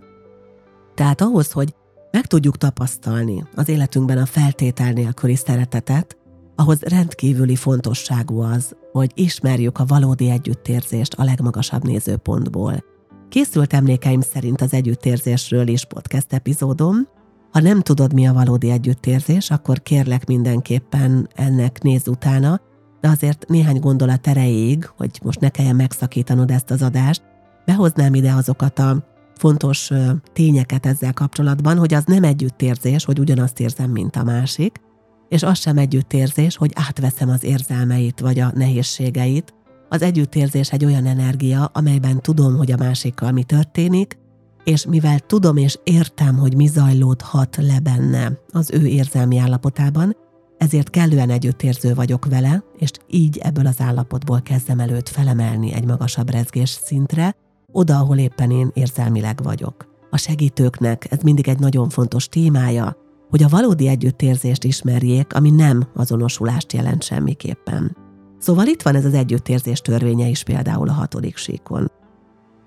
Tehát 0.96 1.22
ahhoz, 1.22 1.52
hogy 1.52 1.76
meg 2.12 2.26
tudjuk 2.26 2.58
tapasztalni 2.58 3.44
az 3.56 3.70
életünkben 3.70 4.18
a 4.18 4.26
feltétel 4.26 4.92
nélküli 4.92 5.36
szeretetet, 5.36 6.18
ahhoz 6.56 6.82
rendkívüli 6.82 7.56
fontosságú 7.56 8.40
az, 8.40 8.76
hogy 8.92 9.12
ismerjük 9.14 9.80
a 9.80 9.86
valódi 9.86 10.30
együttérzést 10.30 11.14
a 11.14 11.24
legmagasabb 11.24 11.84
nézőpontból. 11.84 12.84
Készült 13.30 13.74
emlékeim 13.74 14.22
szerint 14.22 14.62
az 14.62 14.74
együttérzésről 14.74 15.68
is 15.68 15.86
podcast 15.86 16.34
epizódom, 16.34 17.08
ha 17.54 17.60
nem 17.60 17.82
tudod, 17.82 18.14
mi 18.14 18.28
a 18.28 18.34
valódi 18.34 18.70
együttérzés, 18.70 19.50
akkor 19.50 19.82
kérlek 19.82 20.26
mindenképpen 20.26 21.30
ennek 21.36 21.82
nézz 21.82 22.08
utána, 22.08 22.62
de 23.02 23.08
azért 23.10 23.46
néhány 23.48 23.80
gondolat 23.80 24.28
erejéig, 24.28 24.90
hogy 24.98 25.20
most 25.24 25.40
ne 25.40 25.50
kelljen 25.50 25.76
megszakítanod 25.76 26.52
ezt 26.52 26.72
az 26.72 26.82
adást, 26.82 27.22
behoznám 27.66 28.14
ide 28.14 28.32
azokat 28.32 28.80
a 28.80 29.08
fontos 29.36 29.92
tényeket 30.34 30.86
ezzel 30.86 31.14
kapcsolatban, 31.14 31.78
hogy 31.78 31.94
az 31.94 32.04
nem 32.06 32.24
együttérzés, 32.24 33.06
hogy 33.06 33.20
ugyanazt 33.20 33.60
érzem, 33.60 33.90
mint 33.90 34.16
a 34.16 34.24
másik, 34.24 34.82
és 35.30 35.44
az 35.44 35.60
sem 35.60 35.78
együttérzés, 35.78 36.58
hogy 36.58 36.72
átveszem 36.76 37.30
az 37.30 37.44
érzelmeit 37.44 38.20
vagy 38.20 38.40
a 38.40 38.52
nehézségeit. 38.56 39.54
Az 39.90 40.02
együttérzés 40.02 40.72
egy 40.72 40.86
olyan 40.86 41.06
energia, 41.06 41.66
amelyben 41.66 42.22
tudom, 42.22 42.58
hogy 42.58 42.72
a 42.72 42.78
másikkal 42.78 43.32
mi 43.32 43.44
történik, 43.44 44.18
és 44.64 44.86
mivel 44.86 45.20
tudom 45.20 45.58
és 45.58 45.80
értem, 45.84 46.38
hogy 46.38 46.56
mi 46.56 46.68
zajlódhat 46.68 47.58
le 47.62 47.80
benne 47.80 48.40
az 48.52 48.72
ő 48.72 48.86
érzelmi 48.86 49.38
állapotában, 49.38 50.16
ezért 50.58 50.90
kellően 50.90 51.30
együttérző 51.30 51.94
vagyok 51.94 52.26
vele, 52.26 52.64
és 52.78 52.90
így 53.08 53.38
ebből 53.38 53.66
az 53.66 53.82
állapotból 53.82 54.42
kezdem 54.42 54.80
előtt 54.80 55.10
felemelni 55.10 55.74
egy 55.74 55.86
magasabb 55.86 56.30
rezgés 56.30 56.70
szintre, 56.70 57.36
oda, 57.72 57.98
ahol 57.98 58.18
éppen 58.18 58.52
én 58.52 58.72
érzelmileg 58.74 59.40
vagyok. 59.44 59.92
A 60.10 60.18
segítőknek 60.18 61.12
ez 61.12 61.22
mindig 61.22 61.48
egy 61.48 61.60
nagyon 61.60 61.90
fontos 61.90 62.28
témája, 62.28 62.98
hogy 63.30 63.44
a 63.44 63.48
valódi 63.48 63.88
együttérzést 63.88 64.64
ismerjék, 64.64 65.34
ami 65.34 65.50
nem 65.50 65.84
azonosulást 65.94 66.74
jelent 66.74 67.04
semmiképpen. 67.04 67.98
Szóval 68.40 68.68
itt 68.68 68.82
van 68.82 68.96
ez 68.96 69.06
az 69.06 69.14
együttérzés 69.14 69.82
törvénye 69.82 70.28
is 70.28 70.44
például 70.44 70.90
a 70.90 70.94
hatodik 70.94 71.38
síkon. 71.38 71.92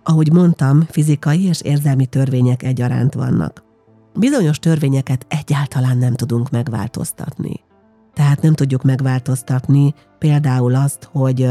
Ahogy 0.09 0.33
mondtam, 0.33 0.81
fizikai 0.91 1.45
és 1.45 1.61
érzelmi 1.61 2.07
törvények 2.07 2.63
egyaránt 2.63 3.15
vannak. 3.15 3.65
Bizonyos 4.15 4.59
törvényeket 4.59 5.27
egyáltalán 5.29 5.99
nem 5.99 6.15
tudunk 6.15 6.51
megváltoztatni. 6.51 7.61
Tehát 8.15 8.43
nem 8.43 8.55
tudjuk 8.55 8.83
megváltoztatni 8.83 9.95
például 10.19 10.75
azt, 10.75 11.09
hogy 11.13 11.51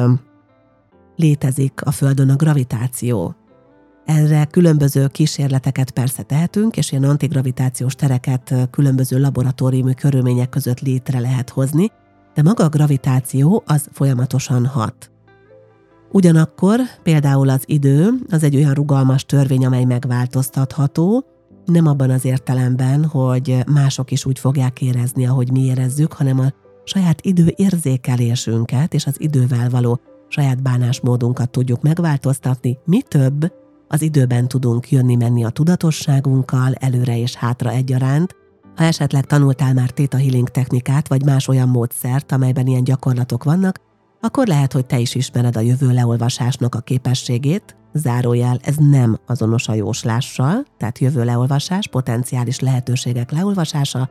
létezik 1.16 1.82
a 1.84 1.92
Földön 1.92 2.30
a 2.30 2.36
gravitáció. 2.36 3.36
Erre 4.06 4.46
különböző 4.46 5.08
kísérleteket 5.08 5.92
persze 5.92 6.24
tehetünk, 6.24 6.78
és 6.78 6.92
ilyen 6.92 7.04
antigravitációs 7.04 7.96
tereket 7.96 8.54
különböző 8.72 9.20
laboratóriumi 9.20 9.94
körülmények 9.94 10.50
között 10.50 10.80
létre 10.80 11.20
lehet 11.20 11.50
hozni, 11.50 11.92
de 12.34 12.42
maga 12.42 12.64
a 12.64 12.70
gravitáció 12.70 13.64
az 13.66 13.88
folyamatosan 13.92 14.66
hat. 14.66 15.15
Ugyanakkor 16.16 16.80
például 17.04 17.50
az 17.50 17.64
idő 17.66 18.10
az 18.30 18.44
egy 18.44 18.56
olyan 18.56 18.74
rugalmas 18.74 19.26
törvény, 19.26 19.66
amely 19.66 19.84
megváltoztatható, 19.84 21.26
nem 21.66 21.88
abban 21.88 22.10
az 22.10 22.26
értelemben, 22.26 23.06
hogy 23.06 23.58
mások 23.74 24.12
is 24.12 24.26
úgy 24.26 24.40
fogják 24.40 24.82
érezni, 24.82 25.26
ahogy 25.26 25.52
mi 25.52 25.60
érezzük, 25.60 26.14
hanem 26.14 26.40
a 26.40 26.54
saját 26.84 27.22
idő 27.22 27.54
érzékelésünket 27.56 28.94
és 28.94 29.06
az 29.06 29.16
idővel 29.18 29.70
való 29.70 30.00
saját 30.28 30.62
bánásmódunkat 30.62 31.50
tudjuk 31.50 31.82
megváltoztatni, 31.82 32.78
mi 32.86 33.02
több, 33.02 33.54
az 33.88 34.02
időben 34.02 34.48
tudunk 34.48 34.92
jönni-menni 34.92 35.44
a 35.44 35.50
tudatosságunkkal, 35.50 36.74
előre 36.74 37.18
és 37.18 37.36
hátra 37.36 37.70
egyaránt, 37.70 38.36
ha 38.76 38.84
esetleg 38.84 39.26
tanultál 39.26 39.74
már 39.74 39.90
Theta 39.90 40.18
Healing 40.18 40.50
technikát, 40.50 41.08
vagy 41.08 41.26
más 41.26 41.48
olyan 41.48 41.70
módszert, 41.70 42.32
amelyben 42.32 42.68
ilyen 42.68 42.84
gyakorlatok 42.84 43.44
vannak, 43.44 43.80
akkor 44.26 44.48
lehet, 44.48 44.74
hogy 44.74 44.86
te 44.86 45.00
is 45.00 45.16
ismered 45.16 45.58
a 45.58 45.60
jövő 45.60 45.92
leolvasásnak 45.94 46.76
a 46.76 46.80
képességét, 46.80 47.76
zárójel, 47.94 48.60
ez 48.62 48.76
nem 48.78 49.20
azonos 49.26 49.68
a 49.68 49.74
jóslással, 49.74 50.66
tehát 50.78 51.00
jövő 51.00 51.24
leolvasás, 51.24 51.88
potenciális 51.88 52.60
lehetőségek 52.60 53.32
leolvasása, 53.32 54.10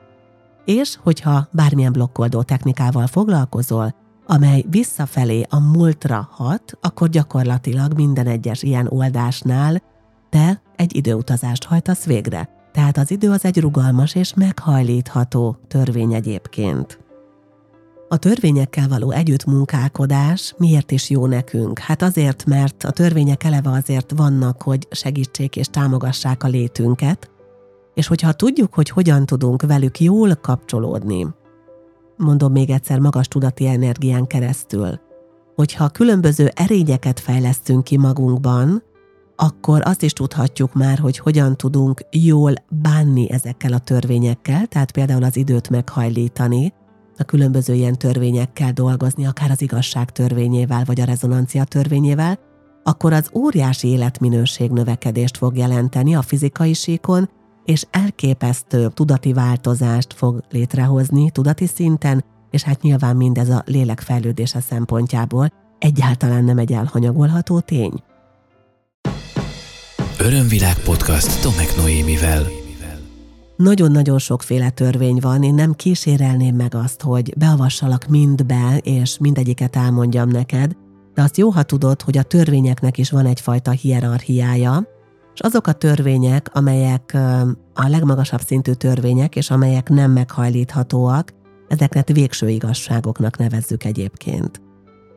és 0.64 0.98
hogyha 1.02 1.48
bármilyen 1.52 1.92
blokkoldó 1.92 2.42
technikával 2.42 3.06
foglalkozol, 3.06 3.94
amely 4.26 4.64
visszafelé 4.70 5.46
a 5.48 5.58
múltra 5.58 6.28
hat, 6.30 6.78
akkor 6.80 7.08
gyakorlatilag 7.08 7.94
minden 7.94 8.26
egyes 8.26 8.62
ilyen 8.62 8.86
oldásnál 8.88 9.82
te 10.30 10.62
egy 10.76 10.96
időutazást 10.96 11.64
hajtasz 11.64 12.04
végre. 12.04 12.48
Tehát 12.72 12.96
az 12.96 13.10
idő 13.10 13.30
az 13.30 13.44
egy 13.44 13.60
rugalmas 13.60 14.14
és 14.14 14.34
meghajlítható 14.34 15.56
törvény 15.68 16.14
egyébként. 16.14 17.03
A 18.14 18.18
törvényekkel 18.18 18.88
való 18.88 19.10
együttmunkálkodás 19.10 20.54
miért 20.58 20.90
is 20.90 21.10
jó 21.10 21.26
nekünk? 21.26 21.78
Hát 21.78 22.02
azért, 22.02 22.44
mert 22.44 22.84
a 22.84 22.90
törvények 22.90 23.44
eleve 23.44 23.70
azért 23.70 24.12
vannak, 24.16 24.62
hogy 24.62 24.86
segítsék 24.90 25.56
és 25.56 25.66
támogassák 25.66 26.42
a 26.44 26.48
létünket, 26.48 27.30
és 27.94 28.06
hogyha 28.06 28.32
tudjuk, 28.32 28.74
hogy 28.74 28.88
hogyan 28.88 29.26
tudunk 29.26 29.62
velük 29.62 30.00
jól 30.00 30.34
kapcsolódni, 30.34 31.26
mondom 32.16 32.52
még 32.52 32.70
egyszer 32.70 32.98
magas 32.98 33.28
tudati 33.28 33.66
energián 33.66 34.26
keresztül, 34.26 35.00
hogyha 35.54 35.88
különböző 35.88 36.50
erényeket 36.54 37.20
fejlesztünk 37.20 37.84
ki 37.84 37.96
magunkban, 37.96 38.82
akkor 39.36 39.80
azt 39.84 40.02
is 40.02 40.12
tudhatjuk 40.12 40.74
már, 40.74 40.98
hogy 40.98 41.18
hogyan 41.18 41.56
tudunk 41.56 42.00
jól 42.10 42.52
bánni 42.68 43.30
ezekkel 43.30 43.72
a 43.72 43.78
törvényekkel, 43.78 44.66
tehát 44.66 44.92
például 44.92 45.24
az 45.24 45.36
időt 45.36 45.70
meghajlítani, 45.70 46.72
a 47.18 47.24
különböző 47.24 47.74
ilyen 47.74 47.98
törvényekkel 47.98 48.72
dolgozni, 48.72 49.26
akár 49.26 49.50
az 49.50 49.62
igazság 49.62 50.10
törvényével, 50.10 50.84
vagy 50.84 51.00
a 51.00 51.04
rezonancia 51.04 51.64
törvényével, 51.64 52.38
akkor 52.82 53.12
az 53.12 53.30
óriási 53.34 53.88
életminőség 53.88 54.70
növekedést 54.70 55.36
fog 55.36 55.56
jelenteni 55.56 56.14
a 56.14 56.22
fizikai 56.22 56.72
síkon, 56.72 57.30
és 57.64 57.86
elképesztő 57.90 58.88
tudati 58.88 59.32
változást 59.32 60.12
fog 60.12 60.44
létrehozni 60.50 61.30
tudati 61.30 61.66
szinten, 61.66 62.24
és 62.50 62.62
hát 62.62 62.82
nyilván 62.82 63.16
mindez 63.16 63.48
a 63.48 63.62
lélek 63.66 64.00
fejlődése 64.00 64.60
szempontjából 64.60 65.48
egyáltalán 65.78 66.44
nem 66.44 66.58
egy 66.58 66.72
elhanyagolható 66.72 67.60
tény. 67.60 68.02
Örömvilág 70.18 70.78
podcast 70.78 71.42
Tomek 71.42 71.76
Noémivel. 71.76 72.63
Nagyon-nagyon 73.64 74.18
sokféle 74.18 74.70
törvény 74.70 75.18
van, 75.20 75.42
én 75.42 75.54
nem 75.54 75.72
kísérelném 75.72 76.56
meg 76.56 76.74
azt, 76.74 77.02
hogy 77.02 77.34
beavassalak 77.36 78.06
mindbe, 78.06 78.78
és 78.82 79.18
mindegyiket 79.18 79.76
elmondjam 79.76 80.28
neked, 80.28 80.72
de 81.14 81.22
azt 81.22 81.36
jó, 81.36 81.50
ha 81.50 81.62
tudod, 81.62 82.02
hogy 82.02 82.18
a 82.18 82.22
törvényeknek 82.22 82.98
is 82.98 83.10
van 83.10 83.26
egyfajta 83.26 83.70
hierarchiája, 83.70 84.88
és 85.34 85.40
azok 85.40 85.66
a 85.66 85.72
törvények, 85.72 86.50
amelyek 86.52 87.16
a 87.74 87.88
legmagasabb 87.88 88.40
szintű 88.40 88.72
törvények, 88.72 89.36
és 89.36 89.50
amelyek 89.50 89.88
nem 89.88 90.10
meghajlíthatóak, 90.10 91.32
ezeket 91.68 92.12
végső 92.12 92.48
igazságoknak 92.48 93.38
nevezzük 93.38 93.84
egyébként. 93.84 94.60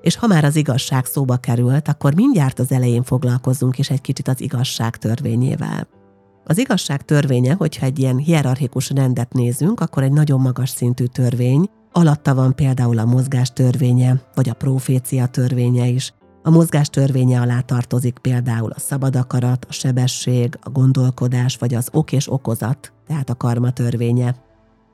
És 0.01 0.15
ha 0.15 0.27
már 0.27 0.43
az 0.43 0.55
igazság 0.55 1.05
szóba 1.05 1.37
került, 1.37 1.87
akkor 1.87 2.13
mindjárt 2.13 2.59
az 2.59 2.71
elején 2.71 3.03
foglalkozunk 3.03 3.77
is 3.77 3.89
egy 3.89 4.01
kicsit 4.01 4.27
az 4.27 4.41
igazság 4.41 4.97
törvényével. 4.97 5.87
Az 6.49 6.57
igazság 6.57 7.05
törvénye, 7.05 7.53
hogyha 7.53 7.85
egy 7.85 7.99
ilyen 7.99 8.17
hierarchikus 8.17 8.89
rendet 8.89 9.33
nézünk, 9.33 9.79
akkor 9.79 10.03
egy 10.03 10.11
nagyon 10.11 10.41
magas 10.41 10.69
szintű 10.69 11.05
törvény, 11.05 11.69
alatta 11.91 12.35
van 12.35 12.55
például 12.55 12.97
a 12.97 13.05
mozgás 13.05 13.49
törvénye, 13.53 14.21
vagy 14.35 14.49
a 14.49 14.53
profécia 14.53 15.25
törvénye 15.25 15.87
is. 15.87 16.13
A 16.43 16.49
mozgás 16.49 16.89
törvénye 16.89 17.41
alá 17.41 17.59
tartozik 17.59 18.17
például 18.17 18.71
a 18.71 18.79
szabad 18.79 19.15
akarat, 19.15 19.65
a 19.69 19.71
sebesség, 19.71 20.59
a 20.61 20.69
gondolkodás, 20.69 21.57
vagy 21.57 21.75
az 21.75 21.89
ok 21.91 22.11
és 22.11 22.31
okozat, 22.31 22.93
tehát 23.07 23.29
a 23.29 23.35
karma 23.35 23.71
törvénye. 23.71 24.35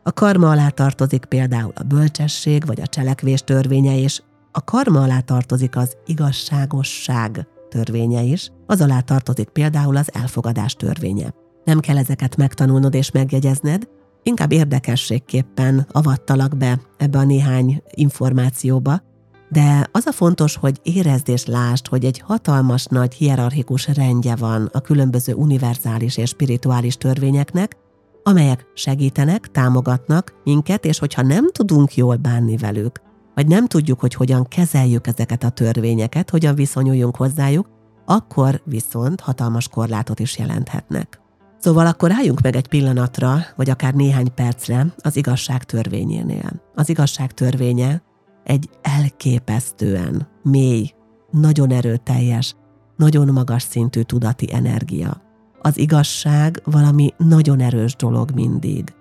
A 0.03 0.11
karma 0.11 0.49
alá 0.49 0.69
tartozik 0.69 1.25
például 1.25 1.73
a 1.75 1.83
bölcsesség, 1.83 2.65
vagy 2.65 2.81
a 2.81 2.87
cselekvés 2.87 3.41
törvénye, 3.41 3.97
és 3.97 4.21
a 4.51 4.63
karma 4.63 5.01
alá 5.01 5.19
tartozik 5.19 5.75
az 5.75 5.97
igazságosság 6.05 7.47
törvénye 7.69 8.21
is, 8.21 8.51
az 8.65 8.81
alá 8.81 8.99
tartozik 8.99 9.49
például 9.49 9.97
az 9.97 10.13
elfogadás 10.13 10.73
törvénye. 10.73 11.33
Nem 11.63 11.79
kell 11.79 11.97
ezeket 11.97 12.35
megtanulnod 12.35 12.93
és 12.93 13.11
megjegyezned, 13.11 13.87
inkább 14.23 14.51
érdekességképpen 14.51 15.87
avattalak 15.91 16.57
be 16.57 16.79
ebbe 16.97 17.17
a 17.17 17.23
néhány 17.23 17.83
információba, 17.93 19.01
de 19.49 19.87
az 19.91 20.05
a 20.05 20.11
fontos, 20.11 20.55
hogy 20.55 20.79
érezd 20.83 21.29
és 21.29 21.45
lásd, 21.45 21.87
hogy 21.87 22.05
egy 22.05 22.19
hatalmas 22.19 22.85
nagy 22.85 23.13
hierarchikus 23.13 23.87
rendje 23.87 24.35
van 24.35 24.69
a 24.71 24.79
különböző 24.79 25.33
univerzális 25.33 26.17
és 26.17 26.29
spirituális 26.29 26.97
törvényeknek, 26.97 27.77
amelyek 28.23 28.65
segítenek, 28.73 29.51
támogatnak 29.51 30.33
minket, 30.43 30.85
és 30.85 30.99
hogyha 30.99 31.21
nem 31.21 31.51
tudunk 31.51 31.95
jól 31.95 32.15
bánni 32.15 32.57
velük, 32.57 33.01
vagy 33.35 33.47
nem 33.47 33.67
tudjuk, 33.67 33.99
hogy 33.99 34.13
hogyan 34.13 34.43
kezeljük 34.43 35.07
ezeket 35.07 35.43
a 35.43 35.49
törvényeket, 35.49 36.29
hogyan 36.29 36.55
viszonyuljunk 36.55 37.15
hozzájuk, 37.15 37.67
akkor 38.05 38.61
viszont 38.65 39.21
hatalmas 39.21 39.67
korlátot 39.67 40.19
is 40.19 40.37
jelenthetnek. 40.37 41.22
Szóval 41.63 41.85
akkor 41.85 42.11
álljunk 42.11 42.41
meg 42.41 42.55
egy 42.55 42.67
pillanatra, 42.67 43.37
vagy 43.55 43.69
akár 43.69 43.93
néhány 43.93 44.33
percre 44.33 44.93
az 44.97 45.15
igazság 45.15 45.63
törvényénél. 45.63 46.51
Az 46.75 46.89
igazság 46.89 47.31
törvénye 47.31 48.01
egy 48.43 48.69
elképesztően 48.81 50.27
mély, 50.41 50.91
nagyon 51.31 51.71
erőteljes, 51.71 52.55
nagyon 52.97 53.27
magas 53.27 53.63
szintű 53.63 54.01
tudati 54.01 54.53
energia. 54.53 55.21
Az 55.61 55.77
igazság 55.77 56.61
valami 56.65 57.13
nagyon 57.17 57.59
erős 57.59 57.95
dolog 57.95 58.31
mindig. 58.31 58.93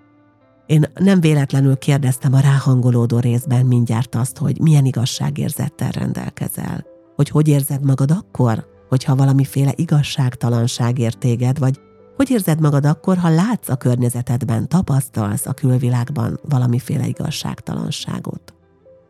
Én 0.65 0.85
nem 0.95 1.19
véletlenül 1.19 1.77
kérdeztem 1.77 2.33
a 2.33 2.39
ráhangolódó 2.39 3.19
részben 3.19 3.65
mindjárt 3.65 4.15
azt, 4.15 4.37
hogy 4.37 4.61
milyen 4.61 4.85
igazságérzettel 4.85 5.91
rendelkezel. 5.91 6.85
Hogy 7.15 7.29
hogy 7.29 7.47
érzed 7.47 7.85
magad 7.85 8.11
akkor, 8.11 8.65
hogyha 8.89 9.15
valamiféle 9.15 9.73
igazságtalanság 9.75 10.99
ér 10.99 11.13
téged, 11.13 11.59
vagy 11.59 11.79
hogy 12.15 12.31
érzed 12.31 12.59
magad 12.59 12.85
akkor, 12.85 13.17
ha 13.17 13.29
látsz 13.29 13.69
a 13.69 13.75
környezetedben, 13.75 14.67
tapasztalsz 14.67 15.45
a 15.45 15.53
külvilágban 15.53 16.39
valamiféle 16.49 17.07
igazságtalanságot? 17.07 18.53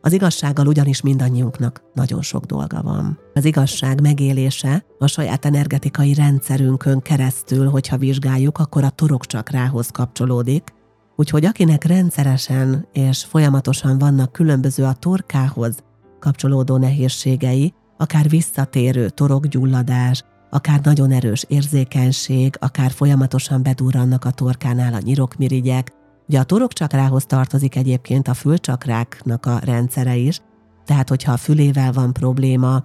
Az 0.01 0.13
igazsággal 0.13 0.67
ugyanis 0.67 1.01
mindannyiunknak 1.01 1.83
nagyon 1.93 2.22
sok 2.22 2.45
dolga 2.45 2.81
van. 2.81 3.19
Az 3.33 3.45
igazság 3.45 4.01
megélése 4.01 4.85
a 5.00 5.07
saját 5.07 5.46
energetikai 5.46 6.13
rendszerünkön 6.13 7.00
keresztül, 7.00 7.70
hogyha 7.70 7.98
vizsgáljuk, 7.98 8.57
akkor 8.57 8.83
a 8.83 8.89
torokcsakrához 8.89 9.87
kapcsolódik, 9.87 10.74
úgyhogy 11.16 11.46
akinek 11.46 11.83
rendszeresen 11.83 12.87
és 12.94 13.24
folyamatosan 13.24 13.98
vannak 13.98 14.31
különböző 14.31 14.83
a 14.83 14.94
torkához 14.94 15.83
kapcsolódó 16.20 16.77
nehézségei, 16.77 17.74
akár 17.98 18.29
visszatérő 18.29 19.09
torokgyulladás, 19.09 20.24
akár 20.53 20.81
nagyon 20.83 21.11
erős 21.11 21.46
érzékenység, 21.48 22.55
akár 22.59 22.92
folyamatosan 22.92 23.63
bedurrannak 23.63 24.25
a 24.25 24.31
torkánál 24.31 24.94
a 24.94 25.00
nyirokmirigyek. 25.03 25.92
Ugye 26.27 26.39
a 26.39 26.44
torokcsakrához 26.44 27.25
tartozik 27.25 27.75
egyébként 27.75 28.27
a 28.27 28.33
fülcsakráknak 28.33 29.46
a 29.46 29.59
rendszere 29.63 30.16
is, 30.16 30.42
tehát 30.85 31.09
hogyha 31.09 31.31
a 31.31 31.37
fülével 31.37 31.92
van 31.92 32.13
probléma, 32.13 32.83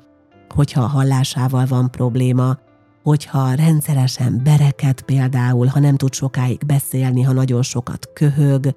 hogyha 0.49 0.83
a 0.83 0.87
hallásával 0.87 1.67
van 1.67 1.91
probléma, 1.91 2.59
hogyha 3.03 3.55
rendszeresen 3.55 4.41
bereket 4.45 5.03
például, 5.03 5.67
ha 5.67 5.81
nem 5.81 5.97
tud 5.97 6.15
sokáig 6.15 6.61
beszélni, 6.67 7.23
ha 7.23 7.33
nagyon 7.33 7.63
sokat 7.63 8.09
köhög, 8.15 8.77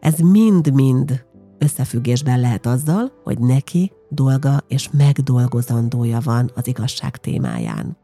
ez 0.00 0.18
mind-mind 0.18 1.24
összefüggésben 1.58 2.40
lehet 2.40 2.66
azzal, 2.66 3.12
hogy 3.24 3.38
neki 3.38 3.92
dolga 4.08 4.60
és 4.68 4.88
megdolgozandója 4.92 6.18
van 6.24 6.50
az 6.54 6.66
igazság 6.66 7.16
témáján. 7.16 7.99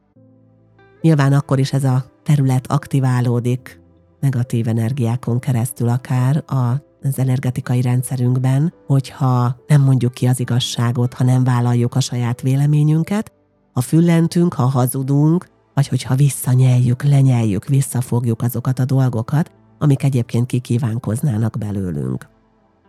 Nyilván 1.07 1.33
akkor 1.33 1.59
is 1.59 1.73
ez 1.73 1.85
a 1.85 2.05
terület 2.23 2.67
aktiválódik 2.67 3.81
negatív 4.21 4.69
energiákon 4.69 5.39
keresztül 5.39 5.89
akár 5.89 6.45
a 6.47 6.85
az 7.03 7.19
energetikai 7.19 7.81
rendszerünkben, 7.81 8.73
hogyha 8.87 9.57
nem 9.67 9.83
mondjuk 9.83 10.13
ki 10.13 10.27
az 10.27 10.41
igazságot, 10.41 11.15
ha 11.15 11.25
nem 11.25 11.45
vállaljuk 11.45 11.95
a 11.95 12.01
saját 12.01 12.41
véleményünket, 12.41 13.33
ha 13.73 13.81
füllentünk, 13.81 14.55
ha 14.55 14.63
hazudunk, 14.63 15.49
vagy 15.75 15.89
hogyha 15.89 16.15
visszanyeljük, 16.15 17.03
lenyeljük, 17.03 17.65
visszafogjuk 17.67 18.43
azokat 18.43 18.79
a 18.79 18.85
dolgokat, 18.85 19.51
amik 19.79 20.03
egyébként 20.03 20.47
kikívánkoznának 20.47 21.59
belőlünk. 21.59 22.29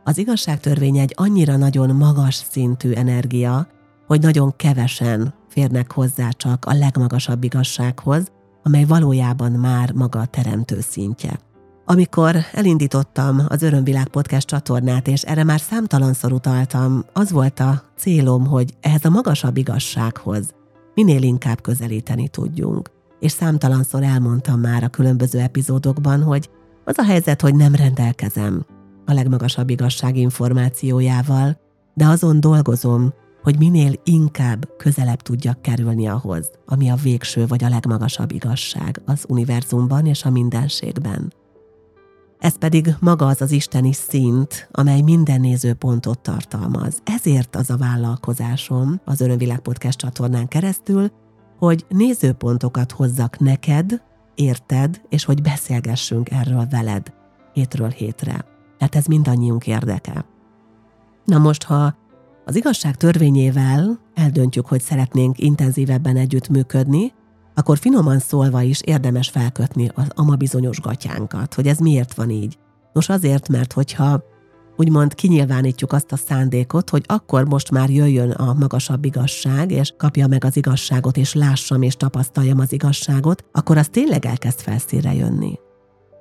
Az 0.03 0.17
igazságtörvény 0.17 0.97
egy 0.97 1.13
annyira 1.15 1.57
nagyon 1.57 1.95
magas 1.95 2.35
szintű 2.35 2.91
energia, 2.91 3.67
hogy 4.07 4.21
nagyon 4.21 4.55
kevesen 4.55 5.33
férnek 5.47 5.91
hozzá 5.91 6.29
csak 6.29 6.65
a 6.65 6.73
legmagasabb 6.73 7.43
igazsághoz, 7.43 8.31
amely 8.63 8.83
valójában 8.83 9.51
már 9.51 9.91
maga 9.91 10.19
a 10.19 10.25
teremtő 10.25 10.81
szintje. 10.81 11.39
Amikor 11.85 12.35
elindítottam 12.53 13.41
az 13.47 13.61
Örömvilág 13.61 14.07
podcast 14.07 14.47
csatornát, 14.47 15.07
és 15.07 15.21
erre 15.21 15.43
már 15.43 15.59
számtalanszor 15.59 16.31
utaltam, 16.31 17.05
az 17.13 17.31
volt 17.31 17.59
a 17.59 17.83
célom, 17.97 18.45
hogy 18.45 18.73
ehhez 18.81 19.05
a 19.05 19.09
magasabb 19.09 19.57
igazsághoz 19.57 20.55
minél 20.97 21.21
inkább 21.21 21.61
közelíteni 21.61 22.27
tudjunk. 22.27 22.91
És 23.19 23.31
számtalanszor 23.31 24.03
elmondtam 24.03 24.59
már 24.59 24.83
a 24.83 24.87
különböző 24.87 25.39
epizódokban, 25.39 26.23
hogy 26.23 26.49
az 26.85 26.97
a 26.97 27.03
helyzet, 27.03 27.41
hogy 27.41 27.55
nem 27.55 27.75
rendelkezem 27.75 28.65
a 29.05 29.13
legmagasabb 29.13 29.69
igazság 29.69 30.15
információjával, 30.15 31.59
de 31.93 32.05
azon 32.05 32.39
dolgozom, 32.39 33.13
hogy 33.47 33.57
minél 33.57 33.93
inkább 34.03 34.69
közelebb 34.77 35.21
tudjak 35.21 35.61
kerülni 35.61 36.07
ahhoz, 36.07 36.51
ami 36.65 36.89
a 36.89 36.95
végső 36.95 37.47
vagy 37.47 37.63
a 37.63 37.69
legmagasabb 37.69 38.31
igazság 38.31 39.01
az 39.05 39.25
univerzumban 39.27 40.05
és 40.05 40.23
a 40.23 40.29
mindenségben. 40.29 41.33
Ez 42.39 42.57
pedig 42.57 42.95
maga 42.99 43.25
az 43.27 43.41
az 43.41 43.51
isteni 43.51 43.93
szint, 43.93 44.69
amely 44.71 45.01
minden 45.01 45.39
nézőpontot 45.39 46.19
tartalmaz. 46.19 47.01
Ezért 47.03 47.55
az 47.55 47.69
a 47.69 47.77
vállalkozásom 47.77 49.01
az 49.05 49.21
Örömvilág 49.21 49.59
Podcast 49.59 49.97
csatornán 49.97 50.47
keresztül, 50.47 51.11
hogy 51.57 51.85
nézőpontokat 51.89 52.91
hozzak 52.91 53.39
neked, 53.39 54.01
érted, 54.35 55.01
és 55.09 55.25
hogy 55.25 55.41
beszélgessünk 55.41 56.31
erről 56.31 56.67
veled 56.69 57.13
hétről 57.53 57.89
hétre. 57.89 58.45
Tehát 58.77 58.95
ez 58.95 59.05
mindannyiunk 59.05 59.67
érdeke. 59.67 60.25
Na 61.25 61.37
most, 61.37 61.63
ha 61.63 61.95
az 62.47 62.55
igazság 62.55 62.95
törvényével 62.95 63.99
eldöntjük, 64.13 64.65
hogy 64.65 64.81
szeretnénk 64.81 65.39
intenzívebben 65.39 66.17
együttműködni, 66.17 67.13
akkor 67.55 67.77
finoman 67.77 68.19
szólva 68.19 68.61
is 68.61 68.81
érdemes 68.81 69.29
felkötni 69.29 69.91
az 69.95 70.07
ama 70.15 70.35
bizonyos 70.35 70.79
gatyánkat, 70.79 71.53
hogy 71.53 71.67
ez 71.67 71.77
miért 71.77 72.13
van 72.13 72.29
így. 72.29 72.57
Nos 72.93 73.09
azért, 73.09 73.49
mert 73.49 73.73
hogyha 73.73 74.23
úgymond 74.77 75.13
kinyilvánítjuk 75.13 75.93
azt 75.93 76.11
a 76.11 76.15
szándékot, 76.15 76.89
hogy 76.89 77.03
akkor 77.07 77.47
most 77.47 77.71
már 77.71 77.89
jöjjön 77.89 78.31
a 78.31 78.53
magasabb 78.53 79.05
igazság, 79.05 79.71
és 79.71 79.93
kapja 79.97 80.27
meg 80.27 80.43
az 80.43 80.57
igazságot, 80.57 81.17
és 81.17 81.33
lássam 81.33 81.81
és 81.81 81.95
tapasztaljam 81.95 82.59
az 82.59 82.71
igazságot, 82.71 83.43
akkor 83.51 83.77
az 83.77 83.87
tényleg 83.87 84.25
elkezd 84.25 84.59
felszínre 84.59 85.13
jönni. 85.13 85.59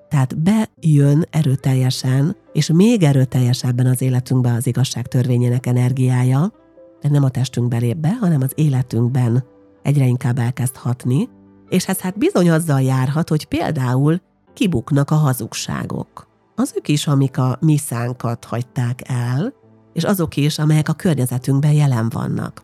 Tehát 0.09 0.39
bejön 0.39 1.27
erőteljesen, 1.31 2.37
és 2.57 2.71
még 2.73 3.03
erőteljesebben 3.03 3.87
az 3.87 4.03
életünkbe 4.03 4.53
az 4.53 4.67
igazság 4.67 5.07
törvényének 5.07 5.67
energiája, 5.67 6.53
de 7.01 7.09
nem 7.09 7.25
a 7.25 7.29
testünkbe 7.29 7.77
lép 7.77 7.97
be, 7.97 8.17
hanem 8.21 8.41
az 8.41 8.53
életünkben 8.55 9.45
egyre 9.83 10.05
inkább 10.07 10.39
elkezd 10.39 10.77
hatni, 10.77 11.29
és 11.69 11.89
ez 11.89 12.01
hát 12.01 12.19
bizony 12.19 12.51
azzal 12.51 12.81
járhat, 12.81 13.29
hogy 13.29 13.45
például 13.47 14.21
kibuknak 14.55 15.11
a 15.11 15.15
hazugságok. 15.15 16.29
Azok 16.55 16.89
is, 16.89 17.07
amik 17.07 17.39
a 17.39 17.59
miszánkat 17.61 18.45
hagyták 18.45 19.01
el, 19.05 19.53
és 19.93 20.05
azok 20.05 20.37
is, 20.37 20.59
amelyek 20.59 20.89
a 20.89 20.93
környezetünkben 20.93 21.73
jelen 21.73 22.09
vannak. 22.09 22.63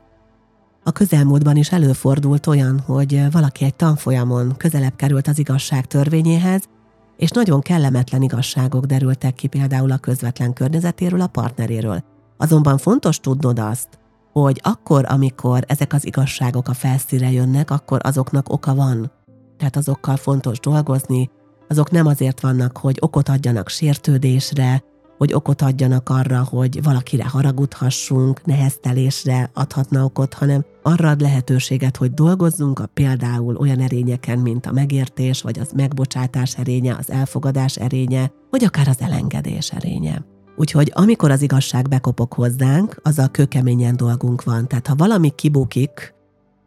A 0.85 0.93
közelmúltban 0.93 1.57
is 1.57 1.73
előfordult 1.73 2.47
olyan, 2.47 2.81
hogy 2.81 3.31
valaki 3.31 3.65
egy 3.65 3.75
tanfolyamon 3.75 4.55
közelebb 4.57 4.97
került 4.97 5.29
az 5.29 5.39
igazság 5.39 5.87
törvényéhez, 5.87 6.69
és 7.17 7.31
nagyon 7.31 7.61
kellemetlen 7.61 8.23
igazságok 8.23 8.85
derültek 8.85 9.35
ki 9.35 9.47
például 9.47 9.91
a 9.91 9.99
közvetlen 9.99 10.53
környezetéről, 10.53 11.21
a 11.21 11.27
partneréről. 11.27 12.05
Azonban 12.37 12.79
fontos 12.79 13.21
tudnod 13.21 13.59
azt, 13.59 13.89
hogy 14.33 14.61
akkor, 14.63 15.05
amikor 15.09 15.65
ezek 15.67 15.93
az 15.93 16.07
igazságok 16.07 16.69
a 16.69 16.75
felszíre 16.75 17.31
jönnek, 17.31 17.71
akkor 17.71 18.01
azoknak 18.03 18.53
oka 18.53 18.75
van. 18.75 19.13
Tehát 19.57 19.77
azokkal 19.77 20.17
fontos 20.17 20.61
dolgozni, 20.61 21.31
azok 21.69 21.91
nem 21.91 22.07
azért 22.07 22.41
vannak, 22.41 22.77
hogy 22.77 22.97
okot 23.01 23.29
adjanak 23.29 23.69
sértődésre, 23.69 24.83
hogy 25.23 25.33
okot 25.33 25.63
adjanak 25.63 26.09
arra, 26.09 26.45
hogy 26.51 26.83
valakire 26.83 27.25
haragudhassunk, 27.29 28.45
neheztelésre 28.45 29.51
adhatna 29.55 30.05
okot, 30.05 30.35
hanem 30.35 30.65
arra 30.83 31.09
ad 31.09 31.21
lehetőséget, 31.21 31.97
hogy 31.97 32.15
dolgozzunk 32.15 32.79
a 32.79 32.87
például 32.87 33.57
olyan 33.57 33.81
erényeken, 33.81 34.39
mint 34.39 34.67
a 34.67 34.73
megértés, 34.73 35.43
vagy 35.43 35.59
az 35.59 35.73
megbocsátás 35.77 36.57
erénye, 36.59 36.97
az 36.99 37.11
elfogadás 37.11 37.77
erénye, 37.77 38.33
vagy 38.51 38.65
akár 38.65 38.89
az 38.89 39.01
elengedés 39.01 39.71
erénye. 39.71 40.25
Úgyhogy 40.57 40.93
amikor 40.95 41.31
az 41.31 41.43
igazság 41.43 41.89
bekopok 41.89 42.35
hozzánk, 42.35 43.01
azzal 43.03 43.29
kőkeményen 43.29 43.97
dolgunk 43.97 44.43
van. 44.43 44.69
Tehát 44.69 44.87
ha 44.87 44.95
valami 44.95 45.31
kibukik, 45.31 46.15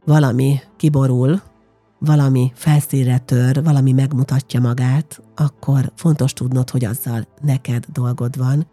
valami 0.05 0.59
kiborul, 0.77 1.41
valami 1.99 2.51
felszínre 2.55 3.17
tör, 3.17 3.63
valami 3.63 3.91
megmutatja 3.91 4.59
magát, 4.59 5.21
akkor 5.35 5.91
fontos 5.95 6.33
tudnod, 6.33 6.69
hogy 6.69 6.85
azzal 6.85 7.27
neked 7.41 7.85
dolgod 7.93 8.37
van, 8.37 8.67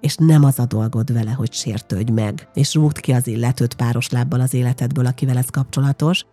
és 0.00 0.14
nem 0.16 0.44
az 0.44 0.58
a 0.58 0.66
dolgod 0.66 1.12
vele, 1.12 1.30
hogy 1.30 1.52
sértődj 1.52 2.12
meg, 2.12 2.48
és 2.54 2.74
rúgd 2.74 3.00
ki 3.00 3.12
az 3.12 3.26
illetőt 3.26 3.74
páros 3.74 4.08
lábbal 4.08 4.40
az 4.40 4.54
életedből, 4.54 5.06
akivel 5.06 5.36
ez 5.36 5.48
kapcsolatos, 5.48 6.24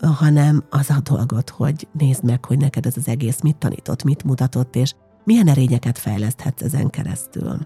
hanem 0.00 0.64
az 0.70 0.90
a 0.90 1.00
dolgod, 1.02 1.48
hogy 1.48 1.88
nézd 1.92 2.24
meg, 2.24 2.44
hogy 2.44 2.58
neked 2.58 2.86
ez 2.86 2.96
az 2.96 3.08
egész 3.08 3.40
mit 3.40 3.56
tanított, 3.56 4.04
mit 4.04 4.24
mutatott, 4.24 4.76
és 4.76 4.94
milyen 5.24 5.48
erényeket 5.48 5.98
fejleszthetsz 5.98 6.62
ezen 6.62 6.90
keresztül. 6.90 7.58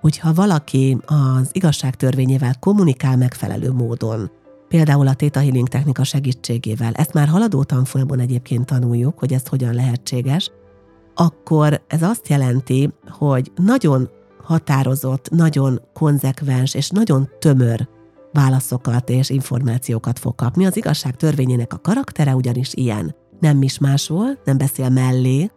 Hogyha 0.00 0.34
valaki 0.34 0.98
az 1.06 1.48
igazság 1.52 1.94
törvényével 1.96 2.58
kommunikál 2.58 3.16
megfelelő 3.16 3.72
módon, 3.72 4.30
például 4.74 5.06
a 5.06 5.14
Theta 5.14 5.40
Healing 5.40 5.68
technika 5.68 6.04
segítségével, 6.04 6.92
ezt 6.92 7.12
már 7.12 7.28
haladó 7.28 7.62
tanfolyamon 7.62 8.20
egyébként 8.20 8.66
tanuljuk, 8.66 9.18
hogy 9.18 9.32
ez 9.32 9.46
hogyan 9.46 9.74
lehetséges, 9.74 10.50
akkor 11.14 11.84
ez 11.86 12.02
azt 12.02 12.28
jelenti, 12.28 12.92
hogy 13.08 13.52
nagyon 13.56 14.10
határozott, 14.42 15.30
nagyon 15.30 15.80
konzekvens 15.92 16.74
és 16.74 16.90
nagyon 16.90 17.28
tömör 17.38 17.88
válaszokat 18.32 19.08
és 19.08 19.30
információkat 19.30 20.18
fog 20.18 20.34
kapni. 20.34 20.66
Az 20.66 20.76
igazság 20.76 21.16
törvényének 21.16 21.72
a 21.72 21.78
karaktere 21.78 22.34
ugyanis 22.34 22.74
ilyen. 22.74 23.14
Nem 23.40 23.56
mismásol, 23.56 24.38
nem 24.44 24.58
beszél 24.58 24.88
mellé, 24.88 25.50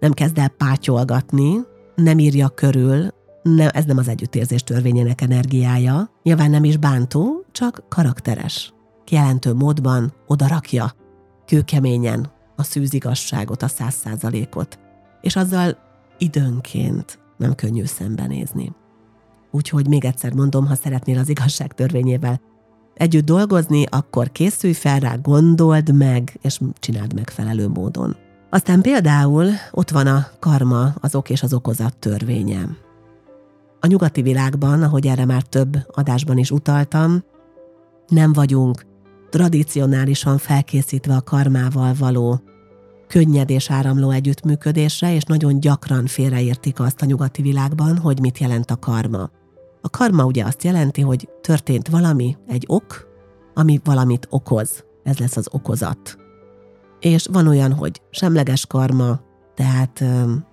nem 0.00 0.12
kezd 0.12 0.38
el 0.38 0.48
pátyolgatni, 0.48 1.60
nem 1.94 2.18
írja 2.18 2.48
körül, 2.48 3.08
nem, 3.42 3.68
ez 3.72 3.84
nem 3.84 3.98
az 3.98 4.08
együttérzés 4.08 4.62
törvényének 4.62 5.20
energiája. 5.20 6.10
Nyilván 6.22 6.50
nem 6.50 6.64
is 6.64 6.76
bántó, 6.76 7.44
csak 7.52 7.82
karakteres. 7.88 8.72
Kijelentő 9.04 9.54
módban 9.54 10.12
odarakja, 10.26 10.92
kőkeményen 11.46 12.32
a 12.56 12.62
szűzigasságot, 12.62 13.62
a 13.62 13.68
száz 13.68 13.94
százalékot. 13.94 14.78
És 15.20 15.36
azzal 15.36 15.78
időnként 16.18 17.18
nem 17.36 17.54
könnyű 17.54 17.84
szembenézni. 17.84 18.72
Úgyhogy 19.50 19.88
még 19.88 20.04
egyszer 20.04 20.32
mondom, 20.32 20.66
ha 20.66 20.74
szeretnél 20.74 21.18
az 21.18 21.28
igazság 21.28 21.74
törvényével 21.74 22.40
együtt 22.94 23.24
dolgozni, 23.24 23.84
akkor 23.90 24.32
készülj 24.32 24.72
fel 24.72 24.98
rá, 24.98 25.14
gondold 25.14 25.94
meg, 25.94 26.38
és 26.42 26.60
csináld 26.78 27.14
megfelelő 27.14 27.68
módon. 27.68 28.16
Aztán 28.50 28.80
például 28.80 29.50
ott 29.70 29.90
van 29.90 30.06
a 30.06 30.26
karma, 30.38 30.94
az 31.00 31.14
ok 31.14 31.30
és 31.30 31.42
az 31.42 31.52
okozat 31.52 31.96
törvénye. 31.96 32.68
A 33.80 33.86
nyugati 33.86 34.22
világban, 34.22 34.82
ahogy 34.82 35.06
erre 35.06 35.24
már 35.24 35.42
több 35.42 35.76
adásban 35.86 36.38
is 36.38 36.50
utaltam, 36.50 37.24
nem 38.08 38.32
vagyunk 38.32 38.86
tradicionálisan 39.30 40.38
felkészítve 40.38 41.14
a 41.14 41.22
karmával 41.22 41.94
való 41.98 42.40
könnyed 43.06 43.50
és 43.50 43.70
áramló 43.70 44.10
együttműködésre, 44.10 45.14
és 45.14 45.22
nagyon 45.22 45.60
gyakran 45.60 46.06
félreértik 46.06 46.80
azt 46.80 47.02
a 47.02 47.06
nyugati 47.06 47.42
világban, 47.42 47.96
hogy 47.98 48.20
mit 48.20 48.38
jelent 48.38 48.70
a 48.70 48.76
karma. 48.76 49.30
A 49.80 49.90
karma 49.90 50.24
ugye 50.24 50.44
azt 50.44 50.64
jelenti, 50.64 51.00
hogy 51.00 51.28
történt 51.40 51.88
valami, 51.88 52.36
egy 52.46 52.64
ok, 52.68 53.08
ami 53.54 53.80
valamit 53.84 54.26
okoz. 54.30 54.84
Ez 55.02 55.18
lesz 55.18 55.36
az 55.36 55.48
okozat. 55.50 56.16
És 57.00 57.26
van 57.32 57.46
olyan, 57.46 57.72
hogy 57.72 58.02
semleges 58.10 58.66
karma, 58.66 59.20
tehát 59.54 60.04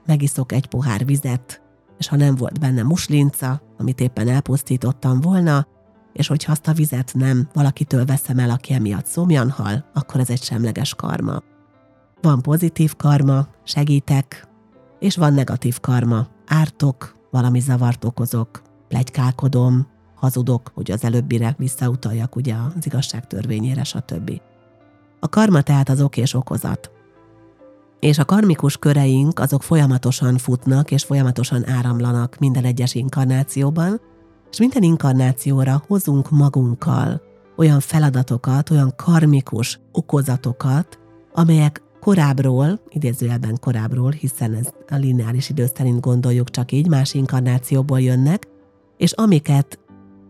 megiszok 0.05 0.51
egy 0.51 0.67
pohár 0.67 1.05
vizet, 1.05 1.61
és 1.97 2.07
ha 2.07 2.15
nem 2.15 2.35
volt 2.35 2.59
benne 2.59 2.83
muslinca, 2.83 3.61
amit 3.77 3.99
éppen 3.99 4.27
elpusztítottam 4.27 5.21
volna, 5.21 5.67
és 6.13 6.27
hogyha 6.27 6.51
azt 6.51 6.67
a 6.67 6.73
vizet 6.73 7.11
nem 7.13 7.49
valakitől 7.53 8.05
veszem 8.05 8.39
el, 8.39 8.49
aki 8.49 8.73
emiatt 8.73 9.05
szomjan 9.05 9.49
hal, 9.49 9.85
akkor 9.93 10.19
ez 10.19 10.29
egy 10.29 10.43
semleges 10.43 10.95
karma. 10.95 11.41
Van 12.21 12.41
pozitív 12.41 12.95
karma, 12.95 13.47
segítek, 13.63 14.47
és 14.99 15.15
van 15.15 15.33
negatív 15.33 15.79
karma, 15.79 16.27
ártok, 16.45 17.15
valami 17.31 17.59
zavart 17.59 18.05
okozok, 18.05 18.61
plegykálkodom, 18.87 19.87
hazudok, 20.15 20.71
hogy 20.73 20.91
az 20.91 21.03
előbbire 21.03 21.55
visszautaljak 21.57 22.35
ugye 22.35 22.55
az 22.55 22.85
igazság 22.85 23.27
törvényére, 23.27 23.83
stb. 23.83 24.41
A 25.19 25.29
karma 25.29 25.61
tehát 25.61 25.89
az 25.89 26.01
ok 26.01 26.17
és 26.17 26.33
okozat. 26.33 26.91
És 27.99 28.17
a 28.17 28.25
karmikus 28.25 28.77
köreink 28.77 29.39
azok 29.39 29.63
folyamatosan 29.63 30.37
futnak 30.37 30.91
és 30.91 31.03
folyamatosan 31.03 31.69
áramlanak 31.69 32.37
minden 32.39 32.63
egyes 32.63 32.95
inkarnációban, 32.95 34.01
és 34.51 34.59
minden 34.59 34.83
inkarnációra 34.83 35.83
hozunk 35.87 36.29
magunkkal 36.29 37.21
olyan 37.55 37.79
feladatokat, 37.79 38.69
olyan 38.69 38.93
karmikus 38.95 39.79
okozatokat, 39.91 40.99
amelyek 41.33 41.81
korábbról, 41.99 42.79
idézőjelben 42.89 43.57
korábbról, 43.59 44.11
hiszen 44.11 44.53
ez 44.53 44.67
a 44.87 44.95
lineáris 44.95 45.49
idő 45.49 45.65
szerint 45.75 45.99
gondoljuk 45.99 46.49
csak 46.49 46.71
így, 46.71 46.87
más 46.87 47.13
inkarnációból 47.13 48.01
jönnek, 48.01 48.47
és 48.97 49.11
amiket 49.11 49.79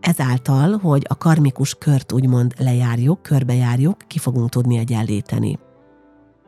ezáltal, 0.00 0.76
hogy 0.76 1.04
a 1.08 1.16
karmikus 1.16 1.74
kört 1.74 2.12
úgymond 2.12 2.54
lejárjuk, 2.58 3.22
körbejárjuk, 3.22 3.96
ki 4.06 4.18
fogunk 4.18 4.48
tudni 4.48 4.78
egyenlíteni. 4.78 5.58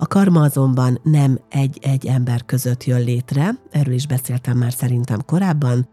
A 0.03 0.07
karma 0.07 0.41
azonban 0.41 1.01
nem 1.03 1.39
egy-egy 1.49 2.07
ember 2.07 2.45
között 2.45 2.85
jön 2.85 3.01
létre, 3.01 3.51
erről 3.71 3.95
is 3.95 4.07
beszéltem 4.07 4.57
már 4.57 4.73
szerintem 4.73 5.25
korábban, 5.27 5.89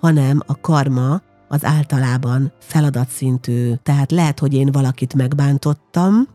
hanem 0.00 0.40
a 0.46 0.60
karma 0.60 1.22
az 1.48 1.64
általában 1.64 2.52
feladatszintű, 2.60 3.72
tehát 3.82 4.10
lehet, 4.10 4.38
hogy 4.38 4.54
én 4.54 4.72
valakit 4.72 5.14
megbántottam, 5.14 6.28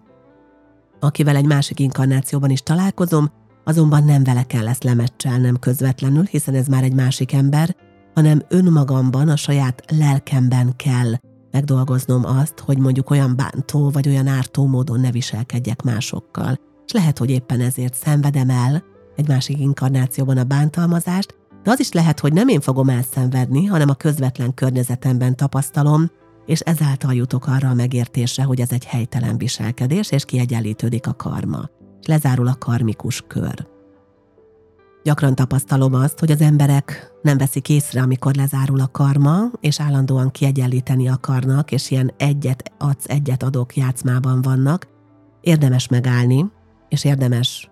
akivel 1.00 1.36
egy 1.36 1.46
másik 1.46 1.80
inkarnációban 1.80 2.50
is 2.50 2.62
találkozom, 2.62 3.32
azonban 3.64 4.04
nem 4.04 4.24
vele 4.24 4.44
kell 4.44 4.68
ezt 4.68 4.84
lemecselnem 4.84 5.60
közvetlenül, 5.60 6.24
hiszen 6.24 6.56
ez 6.56 6.68
már 6.68 6.84
egy 6.84 6.94
másik 6.94 7.34
ember, 7.34 7.76
hanem 8.14 8.42
önmagamban, 8.48 9.30
a 9.30 9.36
saját 9.36 9.84
lelkemben 9.98 10.76
kell 10.76 11.14
megdolgoznom 11.52 12.26
azt, 12.26 12.60
hogy 12.60 12.78
mondjuk 12.78 13.10
olyan 13.10 13.36
bántó 13.36 13.90
vagy 13.90 14.08
olyan 14.08 14.28
ártó 14.28 14.68
módon 14.68 15.00
ne 15.00 15.12
viselkedjek 15.12 15.82
másokkal. 15.82 16.74
És 16.86 16.92
lehet, 16.92 17.18
hogy 17.18 17.30
éppen 17.30 17.60
ezért 17.60 17.94
szenvedem 17.94 18.50
el 18.50 18.84
egy 19.16 19.28
másik 19.28 19.60
inkarnációban 19.60 20.38
a 20.38 20.44
bántalmazást, 20.44 21.36
de 21.64 21.72
az 21.72 21.80
is 21.80 21.92
lehet, 21.92 22.20
hogy 22.20 22.34
nem 22.34 22.48
én 22.48 22.62
fogom 22.62 22.90
elszenvedni, 22.90 23.66
hanem 23.66 23.90
a 23.90 23.94
közvetlen 23.94 24.54
környezetemben 24.54 25.36
tapasztalom, 25.36 26.12
és 26.46 26.60
ezáltal 26.60 27.14
jutok 27.14 27.48
arra 27.48 27.70
a 27.70 27.74
megértésre, 27.74 28.44
hogy 28.44 28.60
ez 28.60 28.72
egy 28.72 28.86
helytelen 28.86 29.38
viselkedés, 29.38 30.12
és 30.12 30.26
kiegyenlítődik 30.26 31.08
a 31.08 31.14
karma. 31.14 31.70
És 32.02 32.08
lezárul 32.08 32.48
a 32.48 32.56
karmikus 32.60 33.24
kör. 33.28 33.68
Gyakran 35.04 35.36
tapasztalom 35.36 35.94
azt, 35.94 36.20
hogy 36.20 36.32
az 36.32 36.42
emberek 36.42 37.12
nem 37.22 37.38
veszik 37.38 37.70
észre, 37.70 38.02
amikor 38.02 38.36
lezárul 38.36 38.80
a 38.80 38.88
karma, 38.92 39.52
és 39.60 39.80
állandóan 39.80 40.32
kiegyenlíteni 40.32 41.08
akarnak, 41.08 41.72
és 41.72 41.92
ilyen 41.92 42.12
egyet 42.18 42.72
adsz, 42.78 43.06
egyet 43.08 43.44
adok 43.44 43.76
játszmában 43.76 44.42
vannak. 44.42 44.88
Érdemes 45.42 45.88
megállni, 45.88 46.46
és 46.90 47.04
érdemes 47.04 47.70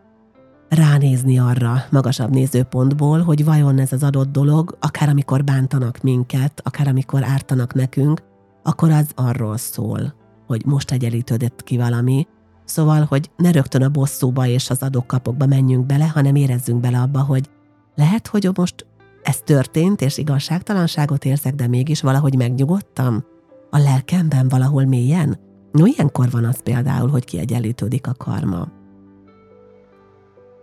ránézni 0.69 1.39
arra 1.39 1.83
magasabb 1.89 2.29
nézőpontból, 2.29 3.21
hogy 3.21 3.45
vajon 3.45 3.79
ez 3.79 3.91
az 3.91 4.03
adott 4.03 4.31
dolog, 4.31 4.77
akár 4.79 5.09
amikor 5.09 5.43
bántanak 5.43 6.01
minket, 6.01 6.61
akár 6.63 6.87
amikor 6.87 7.23
ártanak 7.23 7.73
nekünk, 7.73 8.21
akkor 8.63 8.91
az 8.91 9.11
arról 9.15 9.57
szól, 9.57 10.13
hogy 10.47 10.65
most 10.65 10.91
egyenlítődött 10.91 11.63
ki 11.63 11.77
valami, 11.77 12.27
Szóval, 12.65 13.05
hogy 13.09 13.29
ne 13.37 13.51
rögtön 13.51 13.81
a 13.81 13.89
bosszúba 13.89 14.47
és 14.47 14.69
az 14.69 14.81
adókapokba 14.81 15.45
menjünk 15.45 15.85
bele, 15.85 16.05
hanem 16.05 16.35
érezzünk 16.35 16.79
bele 16.79 16.99
abba, 16.99 17.21
hogy 17.21 17.49
lehet, 17.95 18.27
hogy 18.27 18.49
most 18.55 18.85
ez 19.23 19.37
történt, 19.37 20.01
és 20.01 20.17
igazságtalanságot 20.17 21.25
érzek, 21.25 21.55
de 21.55 21.67
mégis 21.67 22.01
valahogy 22.01 22.35
megnyugodtam? 22.37 23.23
A 23.69 23.77
lelkemben 23.77 24.47
valahol 24.47 24.85
mélyen? 24.85 25.39
No, 25.71 25.85
ilyenkor 25.85 26.29
van 26.29 26.45
az 26.45 26.61
például, 26.63 27.09
hogy 27.09 27.25
kiegyenlítődik 27.25 28.07
a 28.07 28.13
karma. 28.13 28.67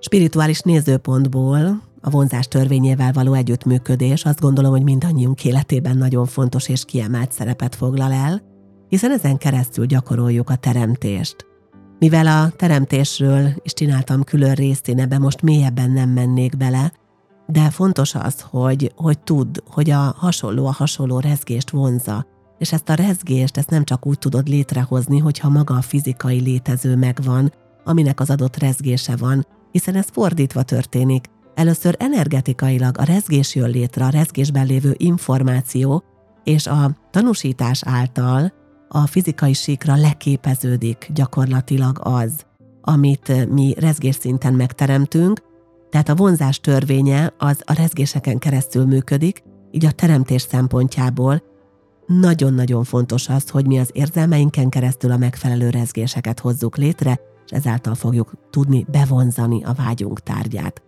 Spirituális 0.00 0.60
nézőpontból 0.60 1.82
a 2.00 2.10
vonzás 2.10 2.48
törvényével 2.48 3.12
való 3.12 3.32
együttműködés 3.32 4.24
azt 4.24 4.40
gondolom, 4.40 4.70
hogy 4.70 4.82
mindannyiunk 4.82 5.44
életében 5.44 5.96
nagyon 5.96 6.26
fontos 6.26 6.68
és 6.68 6.84
kiemelt 6.84 7.32
szerepet 7.32 7.74
foglal 7.74 8.12
el, 8.12 8.42
hiszen 8.88 9.10
ezen 9.10 9.38
keresztül 9.38 9.86
gyakoroljuk 9.86 10.50
a 10.50 10.56
teremtést. 10.56 11.46
Mivel 11.98 12.26
a 12.26 12.50
teremtésről 12.56 13.48
is 13.62 13.72
csináltam 13.72 14.24
külön 14.24 14.54
részt, 14.54 14.88
én 14.88 15.00
ebbe 15.00 15.18
most 15.18 15.42
mélyebben 15.42 15.90
nem 15.90 16.08
mennék 16.08 16.56
bele, 16.56 16.92
de 17.46 17.70
fontos 17.70 18.14
az, 18.14 18.40
hogy, 18.40 18.92
hogy 18.96 19.18
tudd, 19.18 19.58
hogy 19.70 19.90
a 19.90 20.14
hasonló 20.16 20.66
a 20.66 20.72
hasonló 20.72 21.18
rezgést 21.18 21.70
vonza, 21.70 22.26
és 22.58 22.72
ezt 22.72 22.88
a 22.88 22.94
rezgést 22.94 23.56
ezt 23.56 23.70
nem 23.70 23.84
csak 23.84 24.06
úgy 24.06 24.18
tudod 24.18 24.48
létrehozni, 24.48 25.18
hogyha 25.18 25.48
maga 25.48 25.74
a 25.74 25.82
fizikai 25.82 26.40
létező 26.40 26.96
megvan, 26.96 27.52
aminek 27.84 28.20
az 28.20 28.30
adott 28.30 28.56
rezgése 28.56 29.16
van, 29.16 29.46
hiszen 29.72 29.94
ez 29.94 30.06
fordítva 30.12 30.62
történik. 30.62 31.24
Először 31.54 31.96
energetikailag 31.98 32.98
a 32.98 33.04
rezgés 33.04 33.54
jön 33.54 33.70
létre, 33.70 34.04
a 34.04 34.10
rezgésben 34.10 34.66
lévő 34.66 34.94
információ, 34.96 36.02
és 36.44 36.66
a 36.66 36.96
tanúsítás 37.10 37.82
által 37.84 38.52
a 38.88 39.06
fizikai 39.06 39.52
síkra 39.52 39.96
leképeződik 39.96 41.10
gyakorlatilag 41.14 41.98
az, 42.02 42.44
amit 42.80 43.50
mi 43.50 43.74
rezgés 43.78 44.14
szinten 44.14 44.54
megteremtünk, 44.54 45.42
tehát 45.90 46.08
a 46.08 46.14
vonzás 46.14 46.60
törvénye 46.60 47.32
az 47.38 47.62
a 47.64 47.72
rezgéseken 47.72 48.38
keresztül 48.38 48.86
működik, 48.86 49.42
így 49.70 49.84
a 49.84 49.90
teremtés 49.90 50.42
szempontjából 50.42 51.42
nagyon-nagyon 52.06 52.84
fontos 52.84 53.28
az, 53.28 53.50
hogy 53.50 53.66
mi 53.66 53.78
az 53.78 53.90
érzelmeinken 53.92 54.68
keresztül 54.68 55.10
a 55.10 55.16
megfelelő 55.16 55.70
rezgéseket 55.70 56.40
hozzuk 56.40 56.76
létre, 56.76 57.20
és 57.50 57.56
ezáltal 57.56 57.94
fogjuk 57.94 58.32
tudni 58.50 58.86
bevonzani 58.90 59.64
a 59.64 59.72
vágyunk 59.72 60.20
tárgyát. 60.20 60.82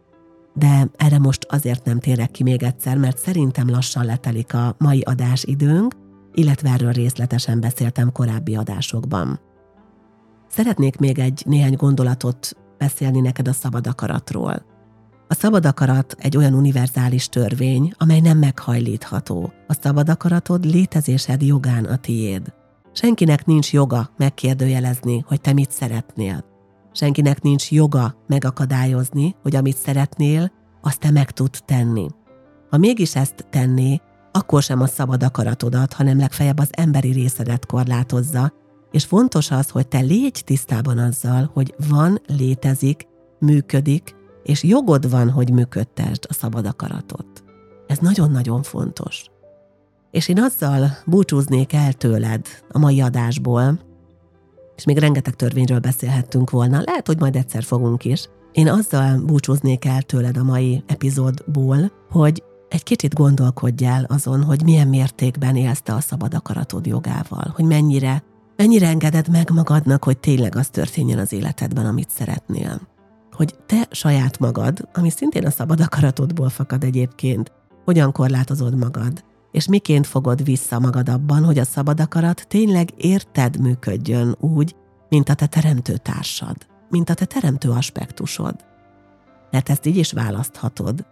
De 0.55 0.91
erre 0.97 1.19
most 1.19 1.47
azért 1.49 1.85
nem 1.85 1.99
térek 1.99 2.31
ki 2.31 2.43
még 2.43 2.63
egyszer, 2.63 2.97
mert 2.97 3.19
szerintem 3.19 3.71
lassan 3.71 4.05
letelik 4.05 4.55
a 4.55 4.75
mai 4.79 5.01
adás 5.01 5.45
időnk, 5.45 5.95
illetve 6.35 6.71
erről 6.71 6.93
részletesen 6.93 7.61
beszéltem 7.61 8.13
korábbi 8.13 8.57
adásokban. 8.57 9.41
Szeretnék 10.49 10.99
még 10.99 11.19
egy 11.19 11.43
néhány 11.47 11.75
gondolatot 11.75 12.57
beszélni 12.79 13.21
neked 13.21 13.49
a 13.49 13.53
szabad 13.53 13.87
akaratról. 13.87 14.71
A 15.29 15.35
szabad 15.35 15.67
akarat 15.67 16.17
egy 16.19 16.37
olyan 16.37 16.55
univerzális 16.55 17.29
törvény, 17.29 17.93
amely 17.99 18.21
nem 18.21 18.39
meghajlítható. 18.39 19.53
A 19.67 19.73
szabad 19.81 20.09
akaratod 20.09 20.65
létezésed 20.65 21.43
jogán 21.43 21.85
a 21.85 21.97
tiéd. 21.97 22.53
Senkinek 22.93 23.47
nincs 23.47 23.73
joga 23.73 24.11
megkérdőjelezni, 24.17 25.25
hogy 25.27 25.41
te 25.41 25.53
mit 25.53 25.71
szeretnél. 25.71 26.52
Senkinek 26.93 27.43
nincs 27.43 27.71
joga 27.71 28.17
megakadályozni, 28.27 29.35
hogy 29.43 29.57
amit 29.57 29.77
szeretnél, 29.77 30.53
azt 30.83 31.01
te 31.01 31.11
meg 31.11 31.31
tud 31.31 31.51
tenni. 31.65 32.07
Ha 32.71 32.79
mégis 32.79 33.17
ezt 33.17 33.47
tenné, 33.51 34.01
akkor 34.33 34.63
sem 34.63 34.81
a 34.81 34.87
szabad 34.87 35.23
akaratodat, 35.23 35.93
hanem 35.93 36.19
legfeljebb 36.19 36.59
az 36.59 36.69
emberi 36.71 37.13
részedet 37.13 37.67
korlátozza, 37.67 38.53
és 38.91 39.05
fontos 39.05 39.51
az, 39.51 39.69
hogy 39.69 39.89
te 39.89 40.01
légy 40.01 40.43
tisztában 40.45 40.99
azzal, 40.99 41.51
hogy 41.53 41.75
van, 41.89 42.21
létezik, 42.27 43.07
működik, 43.39 44.15
és 44.43 44.63
jogod 44.63 45.11
van, 45.11 45.31
hogy 45.31 45.53
működtesd 45.53 46.25
a 46.29 46.33
szabad 46.33 46.67
akaratot. 46.67 47.45
Ez 47.87 47.99
nagyon-nagyon 47.99 48.63
fontos. 48.63 49.25
És 50.11 50.29
én 50.29 50.43
azzal 50.43 50.91
búcsúznék 51.07 51.73
el 51.73 51.93
tőled 51.93 52.47
a 52.71 52.79
mai 52.79 53.01
adásból, 53.01 53.79
és 54.77 54.85
még 54.85 54.99
rengeteg 54.99 55.35
törvényről 55.35 55.79
beszélhettünk 55.79 56.51
volna, 56.51 56.83
lehet, 56.85 57.07
hogy 57.07 57.19
majd 57.19 57.37
egyszer 57.37 57.63
fogunk 57.63 58.05
is. 58.05 58.29
Én 58.53 58.69
azzal 58.69 59.19
búcsúznék 59.19 59.85
el 59.85 60.03
tőled 60.03 60.37
a 60.37 60.43
mai 60.43 60.83
epizódból, 60.87 61.93
hogy 62.11 62.43
egy 62.69 62.83
kicsit 62.83 63.15
gondolkodj 63.15 63.85
el 63.85 64.05
azon, 64.09 64.43
hogy 64.43 64.63
milyen 64.63 64.89
mértékben 64.89 65.57
élsz 65.57 65.83
te 65.83 65.95
a 65.95 66.01
szabad 66.01 66.35
akaratod 66.35 66.87
jogával, 66.87 67.53
hogy 67.55 67.65
mennyire, 67.65 68.23
mennyire 68.57 68.89
engeded 68.89 69.29
meg 69.29 69.51
magadnak, 69.51 70.05
hogy 70.05 70.19
tényleg 70.19 70.57
az 70.57 70.69
történjen 70.69 71.19
az 71.19 71.33
életedben, 71.33 71.87
amit 71.87 72.11
szeretnél. 72.11 72.81
Hogy 73.33 73.55
te 73.67 73.87
saját 73.91 74.39
magad, 74.39 74.89
ami 74.93 75.11
szintén 75.11 75.47
a 75.47 75.51
szabad 75.51 75.81
akaratodból 75.81 76.49
fakad 76.49 76.85
egyébként, 76.85 77.53
hogyan 77.85 78.13
korlátozod 78.13 78.77
magad, 78.79 79.25
és 79.53 79.69
miként 79.69 80.07
fogod 80.07 80.45
vissza 80.45 80.79
magad 80.79 81.09
abban, 81.09 81.45
hogy 81.45 81.59
a 81.59 81.65
szabad 81.65 82.01
akarat 82.01 82.45
tényleg 82.49 82.89
érted 82.97 83.61
működjön 83.61 84.37
úgy, 84.41 84.75
mint 85.09 85.29
a 85.29 85.35
te 85.35 85.47
teremtő 85.47 85.97
társad, 85.97 86.57
mint 86.91 87.11
a 87.11 87.15
te 87.15 87.25
teremtő 87.25 87.71
aspektusod. 87.71 88.55
Mert 89.51 89.69
ezt 89.69 89.87
így 89.87 89.97
is 89.97 90.13
választhatod, 90.13 91.07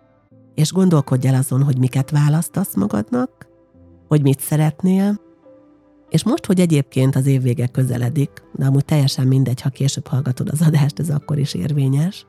és 0.55 0.73
gondolkodj 0.73 1.27
el 1.27 1.35
azon, 1.35 1.63
hogy 1.63 1.79
miket 1.79 2.11
választasz 2.11 2.75
magadnak, 2.75 3.49
hogy 4.09 4.23
mit 4.23 4.41
szeretnél, 4.41 5.21
és 6.09 6.25
most, 6.25 6.47
hogy 6.47 6.61
egyébként 6.61 7.17
az 7.17 7.27
évvége 7.27 7.67
közeledik, 7.67 8.31
de 8.53 8.67
amúgy 8.67 8.85
teljesen 8.85 9.27
mindegy, 9.27 9.61
ha 9.61 9.69
később 9.69 10.07
hallgatod 10.07 10.49
az 10.49 10.63
adást, 10.63 10.99
ez 10.99 11.11
akkor 11.11 11.39
is 11.39 11.55
érvényes, 11.55 12.27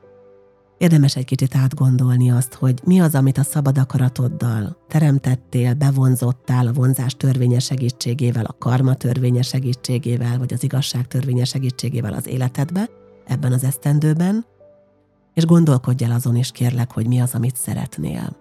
érdemes 0.82 1.16
egy 1.16 1.24
kicsit 1.24 1.56
átgondolni 1.56 2.30
azt, 2.30 2.54
hogy 2.54 2.80
mi 2.84 3.00
az, 3.00 3.14
amit 3.14 3.38
a 3.38 3.42
szabad 3.42 3.78
akaratoddal 3.78 4.76
teremtettél, 4.88 5.74
bevonzottál 5.74 6.66
a 6.66 6.72
vonzás 6.72 7.16
törvénye 7.16 7.58
segítségével, 7.58 8.44
a 8.44 8.56
karma 8.58 8.94
törvénye 8.94 9.42
segítségével, 9.42 10.38
vagy 10.38 10.52
az 10.52 10.62
igazság 10.62 11.06
törvénye 11.06 11.44
segítségével 11.44 12.12
az 12.12 12.26
életedbe, 12.26 12.88
ebben 13.26 13.52
az 13.52 13.64
esztendőben, 13.64 14.44
és 15.34 15.44
gondolkodj 15.44 16.04
el 16.04 16.10
azon 16.10 16.36
is 16.36 16.50
kérlek, 16.50 16.92
hogy 16.92 17.06
mi 17.06 17.20
az, 17.20 17.34
amit 17.34 17.56
szeretnél. 17.56 18.36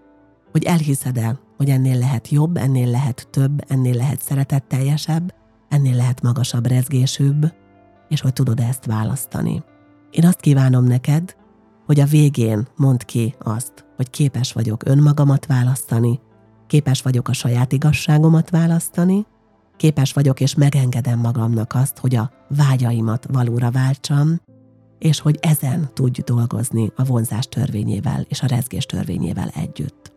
Hogy 0.52 0.64
elhiszed-e, 0.64 1.40
hogy 1.58 1.70
ennél 1.70 1.98
lehet 1.98 2.30
jobb, 2.30 2.58
ennél 2.58 2.90
lehet 2.90 3.28
több, 3.32 3.64
ennél 3.68 3.96
lehet 3.96 4.22
szeretetteljesebb, 4.22 5.34
ennél 5.70 5.96
lehet 5.96 6.22
magasabb 6.22 6.68
rezgésűbb, 6.68 7.54
és 8.10 8.22
hogy 8.22 8.34
tudod 8.34 8.60
ezt 8.60 8.86
választani. 8.86 9.64
Én 10.12 10.26
azt 10.26 10.40
kívánom 10.40 10.84
neked, 10.84 11.36
hogy 11.92 12.00
a 12.00 12.06
végén 12.06 12.68
mondd 12.76 13.00
ki 13.06 13.36
azt, 13.40 13.86
hogy 13.96 14.10
képes 14.10 14.54
vagyok 14.54 14.86
önmagamat 14.86 15.46
választani, 15.46 16.20
képes 16.68 17.02
vagyok 17.02 17.28
a 17.28 17.34
saját 17.34 17.72
igazságomat 17.72 18.50
választani, 18.50 19.26
képes 19.78 20.14
vagyok 20.14 20.40
és 20.40 20.56
megengedem 20.56 21.20
magamnak 21.20 21.74
azt, 21.74 21.98
hogy 21.98 22.16
a 22.16 22.32
vágyaimat 22.48 23.28
valóra 23.32 23.72
váltsam, 23.72 24.42
és 25.00 25.20
hogy 25.20 25.38
ezen 25.42 25.90
tudj 25.94 26.22
dolgozni 26.22 26.92
a 26.96 27.04
vonzás 27.04 27.48
törvényével 27.48 28.26
és 28.30 28.42
a 28.42 28.48
rezgés 28.48 28.86
törvényével 28.86 29.52
együtt. 29.56 30.14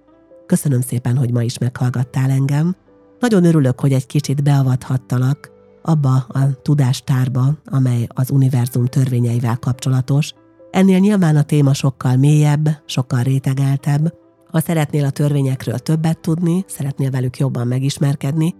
Köszönöm 0.47 0.81
szépen, 0.81 1.17
hogy 1.17 1.33
ma 1.33 1.43
is 1.43 1.59
meghallgattál 1.59 2.31
engem. 2.31 2.77
Nagyon 3.21 3.45
örülök, 3.45 3.81
hogy 3.81 3.93
egy 3.93 4.07
kicsit 4.07 4.43
beavathattalak 4.43 5.51
abba 5.83 6.15
a 6.15 6.61
tudástárba, 6.63 7.55
amely 7.65 8.07
az 8.09 8.31
univerzum 8.31 8.87
törvényeivel 8.87 9.59
kapcsolatos. 9.59 10.35
Ennél 10.75 10.99
nyilván 10.99 11.37
a 11.37 11.43
téma 11.43 11.75
sokkal 11.75 12.17
mélyebb, 12.17 12.69
sokkal 12.87 13.23
rétegeltebb. 13.23 14.15
Ha 14.51 14.61
szeretnél 14.61 15.05
a 15.05 15.11
törvényekről 15.11 15.79
többet 15.79 16.19
tudni, 16.19 16.65
szeretnél 16.67 17.11
velük 17.11 17.39
jobban 17.39 17.67
megismerkedni, 17.67 18.55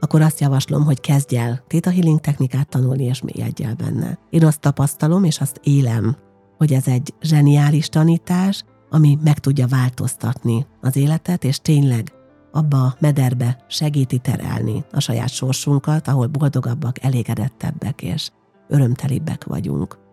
akkor 0.00 0.20
azt 0.20 0.40
javaslom, 0.40 0.84
hogy 0.84 1.00
kezdj 1.00 1.36
el 1.36 1.64
Theta 1.66 1.90
Healing 1.90 2.20
technikát 2.20 2.68
tanulni, 2.68 3.04
és 3.04 3.22
mélyedj 3.22 3.64
el 3.64 3.74
benne. 3.74 4.18
Én 4.30 4.44
azt 4.44 4.60
tapasztalom, 4.60 5.24
és 5.24 5.40
azt 5.40 5.60
élem, 5.62 6.16
hogy 6.56 6.72
ez 6.72 6.86
egy 6.86 7.14
zseniális 7.20 7.88
tanítás, 7.88 8.64
ami 8.88 9.18
meg 9.24 9.38
tudja 9.38 9.66
változtatni 9.66 10.66
az 10.80 10.96
életet, 10.96 11.44
és 11.44 11.58
tényleg 11.58 12.12
abba 12.52 12.82
a 12.82 12.96
mederbe 12.98 13.64
segíti 13.68 14.18
terelni 14.18 14.84
a 14.92 15.00
saját 15.00 15.30
sorsunkat, 15.30 16.08
ahol 16.08 16.26
boldogabbak, 16.26 17.04
elégedettebbek 17.04 18.02
és 18.02 18.30
örömtelibbek 18.68 19.44
vagyunk. 19.44 20.09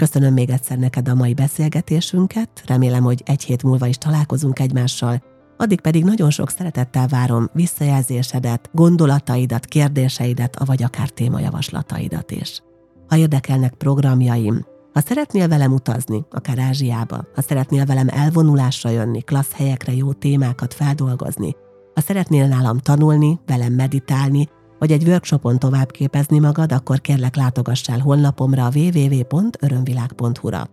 Köszönöm 0.00 0.32
még 0.32 0.50
egyszer 0.50 0.78
neked 0.78 1.08
a 1.08 1.14
mai 1.14 1.34
beszélgetésünket, 1.34 2.62
remélem, 2.66 3.02
hogy 3.02 3.22
egy 3.24 3.44
hét 3.44 3.62
múlva 3.62 3.86
is 3.86 3.96
találkozunk 3.96 4.58
egymással, 4.58 5.22
addig 5.56 5.80
pedig 5.80 6.04
nagyon 6.04 6.30
sok 6.30 6.50
szeretettel 6.50 7.06
várom 7.06 7.50
visszajelzésedet, 7.52 8.70
gondolataidat, 8.72 9.64
kérdéseidet, 9.64 10.64
vagy 10.64 10.82
akár 10.82 11.08
témajavaslataidat 11.08 12.30
is. 12.30 12.62
Ha 13.08 13.16
érdekelnek 13.16 13.74
programjaim, 13.74 14.66
ha 14.92 15.00
szeretnél 15.00 15.48
velem 15.48 15.72
utazni, 15.72 16.24
akár 16.30 16.58
Ázsiába, 16.58 17.24
ha 17.34 17.42
szeretnél 17.42 17.84
velem 17.84 18.08
elvonulásra 18.10 18.90
jönni, 18.90 19.20
klassz 19.20 19.52
helyekre 19.52 19.92
jó 19.92 20.12
témákat 20.12 20.74
feldolgozni, 20.74 21.56
ha 21.94 22.00
szeretnél 22.00 22.48
nálam 22.48 22.78
tanulni, 22.78 23.40
velem 23.46 23.72
meditálni, 23.72 24.48
vagy 24.80 24.92
egy 24.92 25.06
workshopon 25.06 25.58
tovább 25.58 25.90
képezni 25.90 26.38
magad, 26.38 26.72
akkor 26.72 27.00
kérlek 27.00 27.36
látogass 27.36 27.88
el 27.88 27.98
honlapomra 27.98 28.64
a 28.64 28.70
www.örömvilág.hu-ra, 28.74 30.68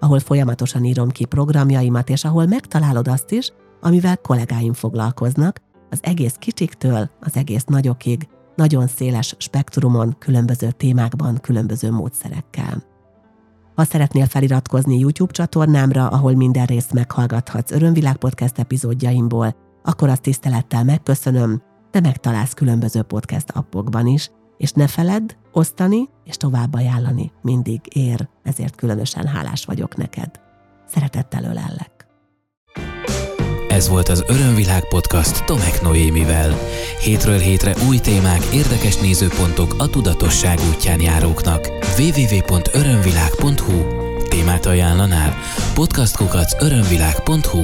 ahol 0.00 0.18
folyamatosan 0.18 0.84
írom 0.84 1.08
ki 1.08 1.24
programjaimat, 1.24 2.08
és 2.08 2.24
ahol 2.24 2.46
megtalálod 2.46 3.08
azt 3.08 3.30
is, 3.30 3.52
amivel 3.80 4.16
kollégáim 4.16 4.72
foglalkoznak, 4.72 5.60
az 5.90 5.98
egész 6.02 6.34
kicsiktől 6.38 7.10
az 7.20 7.36
egész 7.36 7.64
nagyokig, 7.64 8.28
nagyon 8.56 8.86
széles 8.86 9.34
spektrumon, 9.38 10.16
különböző 10.18 10.70
témákban, 10.70 11.38
különböző 11.40 11.90
módszerekkel. 11.90 12.82
Ha 13.74 13.84
szeretnél 13.84 14.26
feliratkozni 14.26 14.98
YouTube 14.98 15.32
csatornámra, 15.32 16.08
ahol 16.08 16.34
minden 16.34 16.66
részt 16.66 16.92
meghallgathatsz 16.92 17.70
Örömvilág 17.70 18.16
podcast 18.16 18.58
epizódjaimból, 18.58 19.54
akkor 19.82 20.08
azt 20.08 20.22
tisztelettel 20.22 20.84
megköszönöm, 20.84 21.62
de 21.90 22.00
megtalálsz 22.00 22.54
különböző 22.54 23.02
podcast 23.02 23.50
appokban 23.50 24.06
is, 24.06 24.30
és 24.56 24.72
ne 24.72 24.86
feledd, 24.86 25.30
osztani 25.52 26.08
és 26.24 26.36
tovább 26.36 26.74
ajánlani 26.74 27.32
mindig 27.42 27.80
ér, 27.88 28.28
ezért 28.42 28.76
különösen 28.76 29.26
hálás 29.26 29.64
vagyok 29.64 29.96
neked. 29.96 30.30
Szeretettel 30.86 31.44
ölellek. 31.44 32.06
Ez 33.68 33.88
volt 33.88 34.08
az 34.08 34.24
Örömvilág 34.28 34.88
podcast 34.88 35.44
Tomek 35.44 35.82
Noémivel. 35.82 36.54
Hétről 37.00 37.38
hétre 37.38 37.74
új 37.88 37.98
témák, 37.98 38.42
érdekes 38.52 39.00
nézőpontok 39.00 39.74
a 39.78 39.90
tudatosság 39.90 40.58
útján 40.74 41.00
járóknak. 41.00 41.66
www.örömvilág.hu 41.98 43.98
Témát 44.28 44.66
ajánlanál? 44.66 45.34
Podcastkukac 45.74 46.62
örömvilág.hu 46.62 47.60